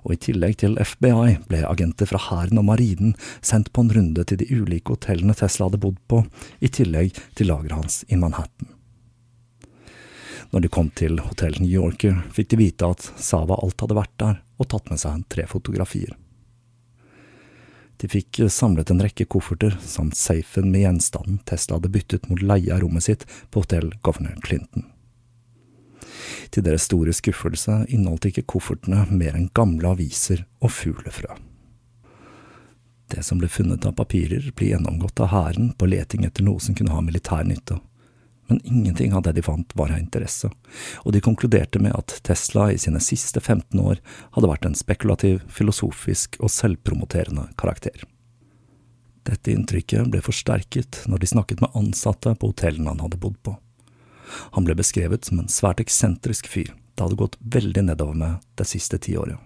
Og 0.00 0.14
i 0.14 0.20
tillegg 0.28 0.58
til 0.62 0.78
FBI 0.80 1.36
ble 1.50 1.62
agenter 1.68 2.08
fra 2.08 2.20
hæren 2.30 2.60
og 2.60 2.68
marinen 2.70 3.16
sendt 3.44 3.72
på 3.72 3.84
en 3.84 3.92
runde 3.96 4.24
til 4.24 4.40
de 4.40 4.48
ulike 4.48 4.94
hotellene 4.94 5.36
Tesla 5.36 5.68
hadde 5.68 5.82
bodd 5.82 5.98
på, 6.08 6.22
i 6.60 6.72
tillegg 6.72 7.18
til 7.36 7.50
lageret 7.52 7.76
hans 7.76 8.02
i 8.08 8.16
Manhattan. 8.20 8.76
Når 10.50 10.64
de 10.64 10.72
kom 10.72 10.88
til 10.98 11.20
hotell 11.22 11.60
New 11.60 11.70
Yorker, 11.70 12.24
fikk 12.34 12.50
de 12.50 12.58
vite 12.58 12.88
at 12.88 13.04
Sava 13.22 13.60
alt 13.62 13.84
hadde 13.84 13.98
vært 13.98 14.16
der 14.18 14.40
og 14.60 14.68
tatt 14.72 14.90
med 14.90 15.00
seg 15.02 15.22
tre 15.30 15.46
fotografier. 15.50 16.16
De 18.00 18.08
fikk 18.08 18.40
samlet 18.48 18.90
en 18.90 19.02
rekke 19.04 19.26
kofferter 19.28 19.76
samt 19.84 20.16
safen 20.16 20.70
med 20.72 20.86
gjenstanden 20.86 21.42
Tesla 21.44 21.76
hadde 21.76 21.92
byttet 21.92 22.30
mot 22.30 22.40
leie 22.40 22.72
av 22.72 22.80
rommet 22.82 23.04
sitt 23.04 23.26
på 23.52 23.62
hotell 23.62 23.92
Governor 24.00 24.40
Clinton. 24.46 24.88
Til 26.50 26.64
deres 26.66 26.88
store 26.88 27.14
skuffelse 27.16 27.84
inneholdt 27.88 28.30
ikke 28.30 28.46
koffertene 28.54 29.06
mer 29.10 29.36
enn 29.38 29.50
gamle 29.56 29.94
aviser 29.94 30.44
og 30.60 30.74
fuglefrø. 30.74 31.36
Det 33.10 33.24
som 33.26 33.40
ble 33.40 33.48
funnet 33.50 33.86
av 33.88 33.96
papirer, 33.98 34.52
ble 34.54 34.70
gjennomgått 34.70 35.20
av 35.24 35.32
hæren 35.32 35.72
på 35.78 35.88
leting 35.90 36.26
etter 36.28 36.46
noe 36.46 36.62
som 36.62 36.76
kunne 36.78 36.94
ha 36.94 37.02
militær 37.02 37.42
nytte, 37.46 37.80
men 38.50 38.60
ingenting 38.64 39.12
av 39.14 39.22
det 39.22 39.32
de 39.38 39.42
fant 39.46 39.74
var 39.78 39.92
av 39.94 39.98
interesse, 39.98 40.50
og 41.02 41.14
de 41.14 41.22
konkluderte 41.22 41.82
med 41.82 41.94
at 41.94 42.16
Tesla 42.26 42.68
i 42.70 42.78
sine 42.82 43.02
siste 43.02 43.40
15 43.40 43.78
år 43.78 44.00
hadde 44.34 44.50
vært 44.50 44.66
en 44.66 44.78
spekulativ, 44.78 45.44
filosofisk 45.50 46.38
og 46.42 46.50
selvpromoterende 46.54 47.48
karakter. 47.58 48.02
Dette 49.26 49.52
inntrykket 49.54 50.10
ble 50.10 50.22
forsterket 50.24 51.04
når 51.10 51.22
de 51.22 51.30
snakket 51.30 51.62
med 51.62 51.76
ansatte 51.78 52.32
på 52.34 52.50
hotellene 52.50 52.90
han 52.90 53.02
hadde 53.04 53.20
bodd 53.22 53.38
på. 53.46 53.54
Han 54.56 54.66
ble 54.66 54.76
beskrevet 54.78 55.28
som 55.28 55.42
en 55.42 55.52
svært 55.52 55.82
eksentrisk 55.82 56.48
fyr, 56.50 56.74
det 56.94 57.06
hadde 57.06 57.20
gått 57.20 57.38
veldig 57.40 57.86
nedover 57.86 58.18
med 58.18 58.50
det 58.60 58.68
siste 58.68 58.98
tiåret. 59.00 59.38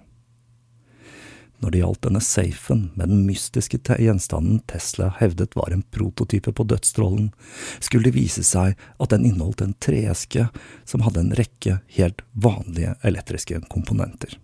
Når 1.62 1.70
det 1.70 1.81
gjaldt 1.81 2.03
denne 2.05 2.20
safen 2.20 2.81
med 2.99 3.09
den 3.09 3.23
mystiske 3.25 3.79
gjenstanden 3.79 4.59
Tesla 4.68 5.12
hevdet 5.20 5.55
var 5.57 5.73
en 5.73 5.85
prototype 5.94 6.53
på 6.53 6.66
dødsstrålen, 6.68 7.31
skulle 7.79 8.11
det 8.11 8.18
vise 8.18 8.42
seg 8.44 8.75
at 8.75 9.14
den 9.14 9.25
inneholdt 9.25 9.62
en 9.64 9.77
treeske 9.81 10.49
som 10.85 11.07
hadde 11.07 11.23
en 11.23 11.33
rekke 11.38 11.79
helt 11.97 12.20
vanlige 12.33 12.97
elektriske 13.07 13.62
komponenter. 13.73 14.37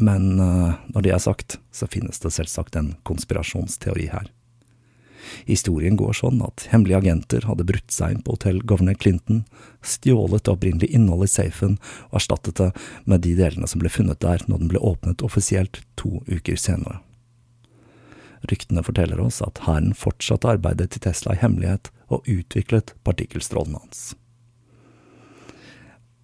Men 0.00 0.40
eh, 0.40 0.74
når 0.88 1.04
det 1.04 1.14
er 1.14 1.22
sagt, 1.22 1.58
så 1.70 1.86
finnes 1.86 2.18
det 2.24 2.32
selvsagt 2.32 2.80
en 2.80 2.94
konspirasjonsteori 3.06 4.08
her. 4.10 4.32
Historien 5.48 5.98
går 6.00 6.16
sånn 6.20 6.40
at 6.44 6.66
hemmelige 6.72 7.00
agenter 7.02 7.46
hadde 7.48 7.66
brutt 7.68 7.94
seg 7.94 8.16
inn 8.16 8.24
på 8.26 8.36
hotell 8.36 8.60
Governor 8.62 8.98
Clinton, 9.00 9.44
stjålet 9.82 10.44
det 10.44 10.54
opprinnelige 10.54 10.96
innholdet 10.96 11.30
i 11.30 11.34
safen 11.34 11.76
og 12.10 12.20
erstattet 12.20 12.60
det 12.60 12.70
med 13.04 13.24
de 13.26 13.36
delene 13.38 13.68
som 13.70 13.82
ble 13.82 13.92
funnet 13.92 14.22
der 14.24 14.44
når 14.46 14.64
den 14.64 14.72
ble 14.72 14.82
åpnet 14.92 15.24
offisielt 15.26 15.82
to 16.00 16.20
uker 16.30 16.58
senere. 16.60 17.00
Ryktene 18.48 18.82
forteller 18.82 19.20
oss 19.20 19.42
at 19.44 19.60
hæren 19.66 19.92
fortsatte 19.96 20.48
arbeidet 20.48 20.94
til 20.94 21.04
Tesla 21.04 21.36
i 21.36 21.42
hemmelighet 21.42 21.90
og 22.08 22.26
utviklet 22.28 22.94
partikkelstrålen 23.04 23.76
hans. 23.76 24.14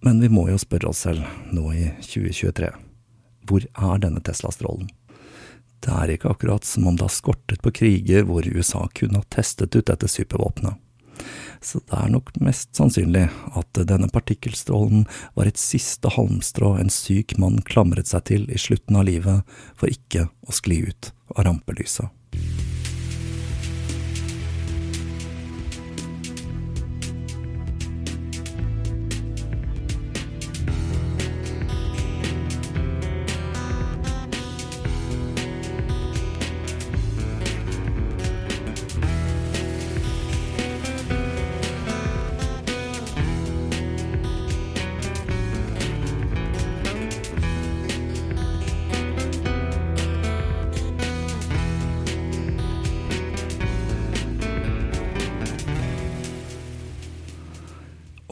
Men 0.05 0.21
vi 0.21 0.29
må 0.29 0.47
jo 0.49 0.57
spørre 0.61 0.91
oss 0.91 1.03
selv, 1.05 1.25
nå 1.53 1.71
i 1.73 1.89
2023, 2.05 2.69
hvor 3.49 3.65
er 3.65 4.01
denne 4.01 4.21
Tesla-strålen? 4.21 4.89
Det 5.83 5.93
er 5.93 6.13
ikke 6.13 6.31
akkurat 6.33 6.65
som 6.65 6.87
om 6.89 6.97
det 6.97 7.05
har 7.05 7.13
skortet 7.13 7.61
på 7.63 7.73
kriger 7.81 8.25
hvor 8.27 8.47
USA 8.47 8.87
kunne 8.97 9.21
ha 9.21 9.29
testet 9.33 9.75
ut 9.77 9.87
dette 9.89 10.09
supervåpenet. 10.09 10.75
Så 11.61 11.81
det 11.89 11.97
er 11.97 12.11
nok 12.13 12.29
mest 12.43 12.75
sannsynlig 12.77 13.25
at 13.57 13.81
denne 13.89 14.09
partikkelstrålen 14.13 15.07
var 15.37 15.49
et 15.49 15.61
siste 15.61 16.11
halmstrå 16.13 16.75
en 16.77 16.93
syk 16.93 17.37
mann 17.41 17.63
klamret 17.65 18.09
seg 18.11 18.27
til 18.29 18.45
i 18.53 18.61
slutten 18.61 18.99
av 18.99 19.07
livet 19.09 19.57
for 19.73 19.89
ikke 19.89 20.27
å 20.45 20.55
skli 20.55 20.83
ut 20.89 21.11
av 21.35 21.47
rampelyset. 21.49 22.13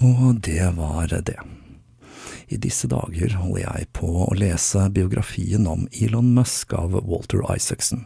Og 0.05 0.41
det 0.45 0.65
var 0.77 1.07
det. 1.09 1.39
I 2.47 2.57
disse 2.61 2.85
dager 2.91 3.31
holder 3.39 3.63
jeg 3.63 3.87
på 3.97 4.09
å 4.27 4.33
lese 4.37 4.83
biografien 4.93 5.65
om 5.65 5.87
Elon 5.97 6.27
Musk 6.35 6.75
av 6.77 6.93
Walter 7.07 7.41
Isaacson, 7.49 8.03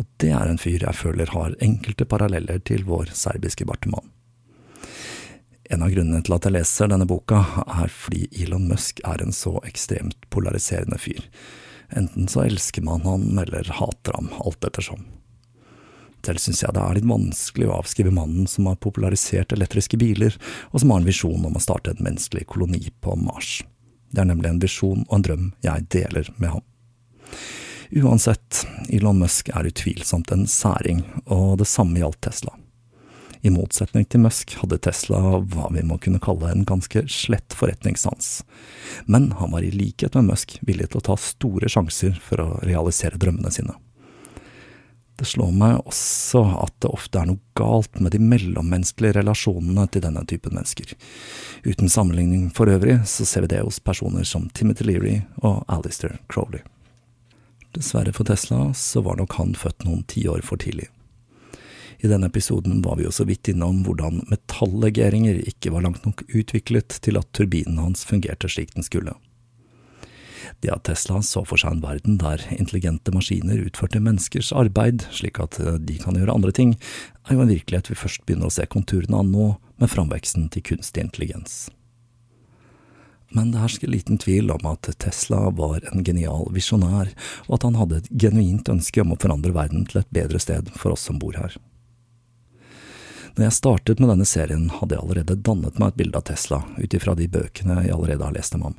og 0.00 0.06
det 0.22 0.30
er 0.32 0.48
en 0.48 0.60
fyr 0.60 0.86
jeg 0.86 0.96
føler 0.96 1.34
har 1.34 1.56
enkelte 1.64 2.06
paralleller 2.08 2.62
til 2.64 2.86
vår 2.88 3.12
serbiske 3.12 3.66
Bartemann. 3.68 4.08
En 5.68 5.84
av 5.84 5.92
grunnene 5.92 6.24
til 6.24 6.38
at 6.38 6.48
jeg 6.48 6.56
leser 6.56 6.88
denne 6.88 7.08
boka, 7.10 7.42
er 7.76 7.92
fordi 7.92 8.24
Elon 8.40 8.70
Musk 8.70 9.02
er 9.04 9.20
en 9.20 9.34
så 9.36 9.58
ekstremt 9.68 10.30
polariserende 10.32 10.96
fyr. 11.02 11.20
Enten 11.92 12.28
så 12.32 12.46
elsker 12.46 12.88
man 12.88 13.04
han, 13.04 13.28
eller 13.42 13.68
hater 13.76 14.16
ham, 14.16 14.32
alt 14.40 14.64
ettersom. 14.64 15.04
Selv 16.26 16.42
syns 16.42 16.60
jeg 16.60 16.74
det 16.76 16.82
er 16.84 16.96
litt 16.98 17.08
vanskelig 17.08 17.68
å 17.70 17.78
avskrive 17.78 18.12
mannen 18.12 18.48
som 18.50 18.66
har 18.68 18.76
popularisert 18.84 19.54
elektriske 19.54 19.96
biler, 19.96 20.34
og 20.72 20.82
som 20.82 20.92
har 20.92 21.00
en 21.00 21.08
visjon 21.08 21.46
om 21.48 21.56
å 21.56 21.62
starte 21.62 21.94
en 21.94 22.04
menneskelig 22.04 22.44
koloni 22.52 22.90
på 23.00 23.16
Mars. 23.16 23.62
Det 24.12 24.20
er 24.20 24.28
nemlig 24.28 24.50
en 24.50 24.60
visjon 24.60 25.06
og 25.06 25.14
en 25.16 25.24
drøm 25.24 25.48
jeg 25.64 25.88
deler 25.94 26.28
med 26.36 26.52
ham. 26.52 26.66
Uansett, 27.96 28.66
Elon 28.92 29.22
Musk 29.22 29.48
er 29.56 29.70
utvilsomt 29.70 30.32
en 30.34 30.44
særing, 30.44 31.00
og 31.24 31.56
det 31.62 31.68
samme 31.70 32.02
gjaldt 32.02 32.20
Tesla. 32.28 32.52
I 33.40 33.52
motsetning 33.54 34.04
til 34.10 34.20
Musk 34.26 34.56
hadde 34.60 34.80
Tesla 34.84 35.22
hva 35.38 35.68
vi 35.72 35.84
må 35.86 35.96
kunne 36.02 36.20
kalle 36.20 36.50
en 36.50 36.66
ganske 36.68 37.06
slett 37.08 37.56
forretningssans, 37.56 38.42
men 39.06 39.30
han 39.38 39.54
var 39.54 39.64
i 39.64 39.72
likhet 39.72 40.18
med 40.18 40.34
Musk 40.34 40.58
villig 40.60 40.90
til 40.90 41.00
å 41.00 41.06
ta 41.12 41.16
store 41.22 41.70
sjanser 41.72 42.18
for 42.20 42.44
å 42.44 42.48
realisere 42.66 43.20
drømmene 43.20 43.54
sine. 43.54 43.78
Det 45.18 45.26
slår 45.26 45.50
meg 45.50 45.80
også 45.82 46.44
at 46.60 46.74
det 46.84 46.90
ofte 46.94 47.18
er 47.18 47.26
noe 47.26 47.42
galt 47.58 47.98
med 47.98 48.14
de 48.14 48.20
mellommenneskelige 48.22 49.16
relasjonene 49.16 49.88
til 49.90 50.04
denne 50.04 50.22
typen 50.30 50.54
mennesker. 50.54 50.92
Uten 51.66 51.90
sammenligning 51.90 52.48
for 52.54 52.70
øvrig 52.70 53.00
så 53.10 53.26
ser 53.26 53.42
vi 53.44 53.50
det 53.56 53.64
hos 53.64 53.80
personer 53.82 54.22
som 54.28 54.46
Timothy 54.54 54.86
Leary 54.86 55.16
og 55.42 55.64
Alistair 55.66 56.20
Crowley. 56.30 56.62
Dessverre 57.74 58.14
for 58.14 58.30
Tesla 58.30 58.70
så 58.78 59.02
var 59.02 59.18
nok 59.18 59.34
han 59.40 59.58
født 59.58 59.84
noen 59.88 60.06
tiår 60.06 60.46
for 60.46 60.62
tidlig. 60.62 60.86
I 61.98 62.06
denne 62.06 62.30
episoden 62.30 62.78
var 62.84 63.00
vi 63.00 63.08
jo 63.08 63.10
så 63.10 63.26
vidt 63.26 63.50
innom 63.50 63.82
hvordan 63.86 64.22
metallegeringer 64.30 65.40
ikke 65.50 65.72
var 65.74 65.82
langt 65.82 66.06
nok 66.06 66.22
utviklet 66.30 67.00
til 67.02 67.18
at 67.18 67.26
turbinen 67.34 67.80
hans 67.82 68.06
fungerte 68.06 68.46
slik 68.46 68.76
den 68.76 68.86
skulle. 68.86 69.18
Det 70.62 70.72
at 70.72 70.84
Tesla 70.88 71.20
så 71.22 71.44
for 71.46 71.60
seg 71.60 71.76
en 71.76 71.84
verden 71.84 72.18
der 72.22 72.42
intelligente 72.56 73.14
maskiner 73.14 73.62
utførte 73.66 74.02
menneskers 74.02 74.52
arbeid 74.56 75.06
slik 75.14 75.40
at 75.42 75.60
eh, 75.62 75.78
de 75.78 75.98
kan 76.02 76.18
gjøre 76.18 76.34
andre 76.34 76.52
ting, 76.54 76.76
er 77.28 77.36
jo 77.36 77.44
en 77.44 77.52
virkelighet 77.52 77.90
vi 77.92 77.98
først 77.98 78.24
begynner 78.26 78.50
å 78.50 78.54
se 78.54 78.66
konturene 78.70 79.22
av 79.22 79.28
nå, 79.28 79.48
med 79.78 79.92
framveksten 79.92 80.48
til 80.50 80.64
kunstig 80.72 81.04
intelligens. 81.04 81.68
Men 83.30 83.52
det 83.52 83.60
hersker 83.60 83.90
liten 83.92 84.18
tvil 84.18 84.50
om 84.50 84.64
at 84.70 84.88
Tesla 84.98 85.50
var 85.54 85.84
en 85.92 86.04
genial 86.04 86.48
visjonær, 86.54 87.12
og 87.46 87.58
at 87.58 87.66
han 87.68 87.76
hadde 87.78 88.00
et 88.00 88.12
genuint 88.24 88.70
ønske 88.72 89.04
om 89.04 89.12
å 89.12 89.20
forandre 89.20 89.52
verden 89.54 89.84
til 89.86 90.00
et 90.00 90.14
bedre 90.14 90.40
sted 90.40 90.72
for 90.74 90.96
oss 90.96 91.04
som 91.06 91.20
bor 91.20 91.36
her. 91.36 91.54
Når 93.36 93.44
jeg 93.44 93.58
startet 93.60 94.00
med 94.02 94.10
denne 94.10 94.26
serien, 94.26 94.66
hadde 94.80 94.96
jeg 94.96 95.04
allerede 95.04 95.38
dannet 95.46 95.76
meg 95.78 95.92
et 95.92 96.00
bilde 96.00 96.18
av 96.18 96.26
Tesla, 96.26 96.64
ut 96.74 96.94
ifra 96.96 97.14
de 97.14 97.28
bøkene 97.30 97.84
jeg 97.84 97.94
allerede 97.94 98.24
har 98.24 98.34
lest 98.34 98.56
om 98.58 98.64
ham. 98.66 98.78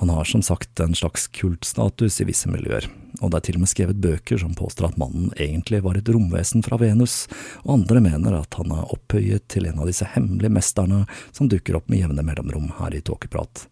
Han 0.00 0.08
har 0.08 0.24
som 0.24 0.42
sagt 0.42 0.80
en 0.80 0.94
slags 0.94 1.26
kultstatus 1.28 2.20
i 2.20 2.24
visse 2.24 2.48
miljøer, 2.48 2.86
og 3.20 3.30
det 3.30 3.36
er 3.36 3.42
til 3.44 3.58
og 3.58 3.64
med 3.66 3.68
skrevet 3.68 3.98
bøker 4.00 4.40
som 4.40 4.54
påstår 4.56 4.86
at 4.88 4.96
mannen 5.00 5.26
egentlig 5.36 5.82
var 5.84 5.98
et 5.98 6.08
romvesen 6.08 6.64
fra 6.64 6.78
Venus, 6.80 7.26
og 7.66 7.74
andre 7.74 8.00
mener 8.06 8.38
at 8.38 8.56
han 8.56 8.72
er 8.72 8.94
opphøyet 8.96 9.44
til 9.52 9.68
en 9.68 9.82
av 9.84 9.90
disse 9.90 10.08
hemmelige 10.14 10.54
mesterne 10.56 11.02
som 11.36 11.52
dukker 11.52 11.76
opp 11.76 11.92
med 11.92 12.00
jevne 12.00 12.24
mellomrom 12.24 12.72
her 12.78 12.96
i 12.96 13.02
Tåkeprat. 13.04 13.66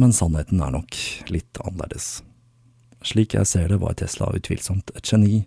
Men 0.00 0.16
sannheten 0.16 0.64
er 0.64 0.72
nok 0.78 0.96
litt 1.36 1.60
annerledes. 1.60 2.08
Slik 3.04 3.36
jeg 3.36 3.44
ser 3.52 3.68
det, 3.68 3.82
var 3.84 4.00
Tesla 4.00 4.32
utvilsomt 4.32 4.96
et 4.96 5.12
geni, 5.12 5.44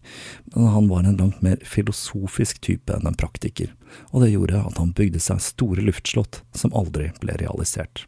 men 0.53 0.71
han 0.77 0.93
var 0.93 1.01
en 1.01 1.17
langt 1.17 1.41
mer 1.41 1.57
filosofisk 1.65 2.61
type 2.61 2.93
enn 2.93 3.09
en 3.09 3.17
praktiker, 3.17 3.73
og 4.13 4.21
det 4.21 4.35
gjorde 4.35 4.61
at 4.69 4.77
han 4.77 4.93
bygde 4.93 5.25
seg 5.33 5.41
store 5.49 5.89
luftslott 5.89 6.43
som 6.53 6.77
aldri 6.77 7.09
ble 7.17 7.41
realisert. 7.41 8.05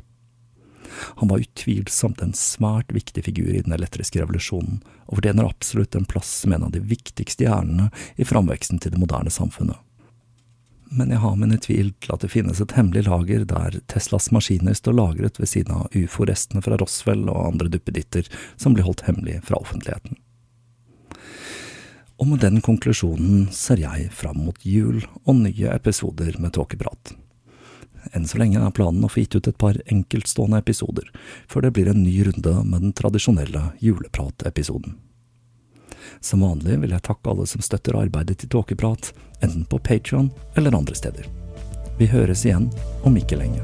Han 1.21 1.31
var 1.31 1.45
utvilsomt 1.45 2.21
en 2.21 2.35
svært 2.37 2.93
viktig 2.93 3.25
figur 3.29 3.53
i 3.53 3.63
den 3.65 3.75
elektriske 3.75 4.21
revolusjonen, 4.21 4.81
og 5.07 5.19
fortjener 5.19 5.49
absolutt 5.49 5.95
en 5.97 6.09
plass 6.09 6.31
som 6.43 6.53
en 6.53 6.67
av 6.69 6.75
de 6.75 6.83
viktigste 6.83 7.47
hjernene 7.47 7.89
i 8.15 8.27
framveksten 8.27 8.81
til 8.83 8.95
det 8.95 9.01
moderne 9.01 9.33
samfunnet 9.33 9.81
men 10.93 11.09
jeg 11.09 11.21
har 11.23 11.37
mine 11.39 11.57
tvil 11.61 11.89
til 12.03 12.13
at 12.13 12.23
det 12.23 12.31
finnes 12.33 12.59
et 12.61 12.75
hemmelig 12.77 13.07
lager 13.07 13.45
der 13.49 13.79
Teslas 13.89 14.29
maskiner 14.35 14.75
står 14.77 14.97
lagret 14.97 15.39
ved 15.41 15.49
siden 15.49 15.73
av 15.79 15.95
ufo-restene 15.97 16.61
fra 16.65 16.77
Roswell 16.77 17.25
og 17.31 17.47
andre 17.47 17.71
duppeditter 17.73 18.29
som 18.61 18.75
blir 18.75 18.85
holdt 18.85 19.05
hemmelig 19.07 19.39
fra 19.47 19.57
offentligheten. 19.61 20.19
Og 22.21 22.29
med 22.29 22.43
den 22.45 22.61
konklusjonen 22.63 23.47
ser 23.55 23.81
jeg 23.81 24.11
fram 24.13 24.43
mot 24.45 24.59
jul 24.65 25.01
og 25.23 25.41
nye 25.41 25.73
episoder 25.73 26.37
med 26.39 26.53
Tåkeprat. 26.55 27.15
Enn 28.11 28.27
så 28.27 28.37
lenge 28.41 28.59
er 28.59 28.75
planen 28.75 29.05
å 29.05 29.11
få 29.11 29.23
gitt 29.23 29.37
ut 29.37 29.47
et 29.47 29.57
par 29.57 29.79
enkeltstående 29.87 30.59
episoder, 30.59 31.07
før 31.47 31.67
det 31.67 31.73
blir 31.77 31.89
en 31.91 32.03
ny 32.03 32.17
runde 32.27 32.55
med 32.67 32.83
den 32.83 32.95
tradisjonelle 32.97 33.69
julepratepisoden. 33.79 34.97
Som 36.19 36.43
vanlig 36.43 36.79
vil 36.81 36.91
jeg 36.95 37.05
takke 37.07 37.31
alle 37.31 37.47
som 37.47 37.63
støtter 37.63 37.97
arbeidet 37.99 38.41
til 38.41 38.51
Tåkeprat, 38.51 39.13
enten 39.41 39.63
på 39.69 39.79
Patron 39.79 40.31
eller 40.55 40.75
andre 40.75 40.95
steder. 40.95 41.29
Vi 41.99 42.09
høres 42.11 42.45
igjen 42.45 42.69
om 43.07 43.17
ikke 43.19 43.39
lenge. 43.39 43.63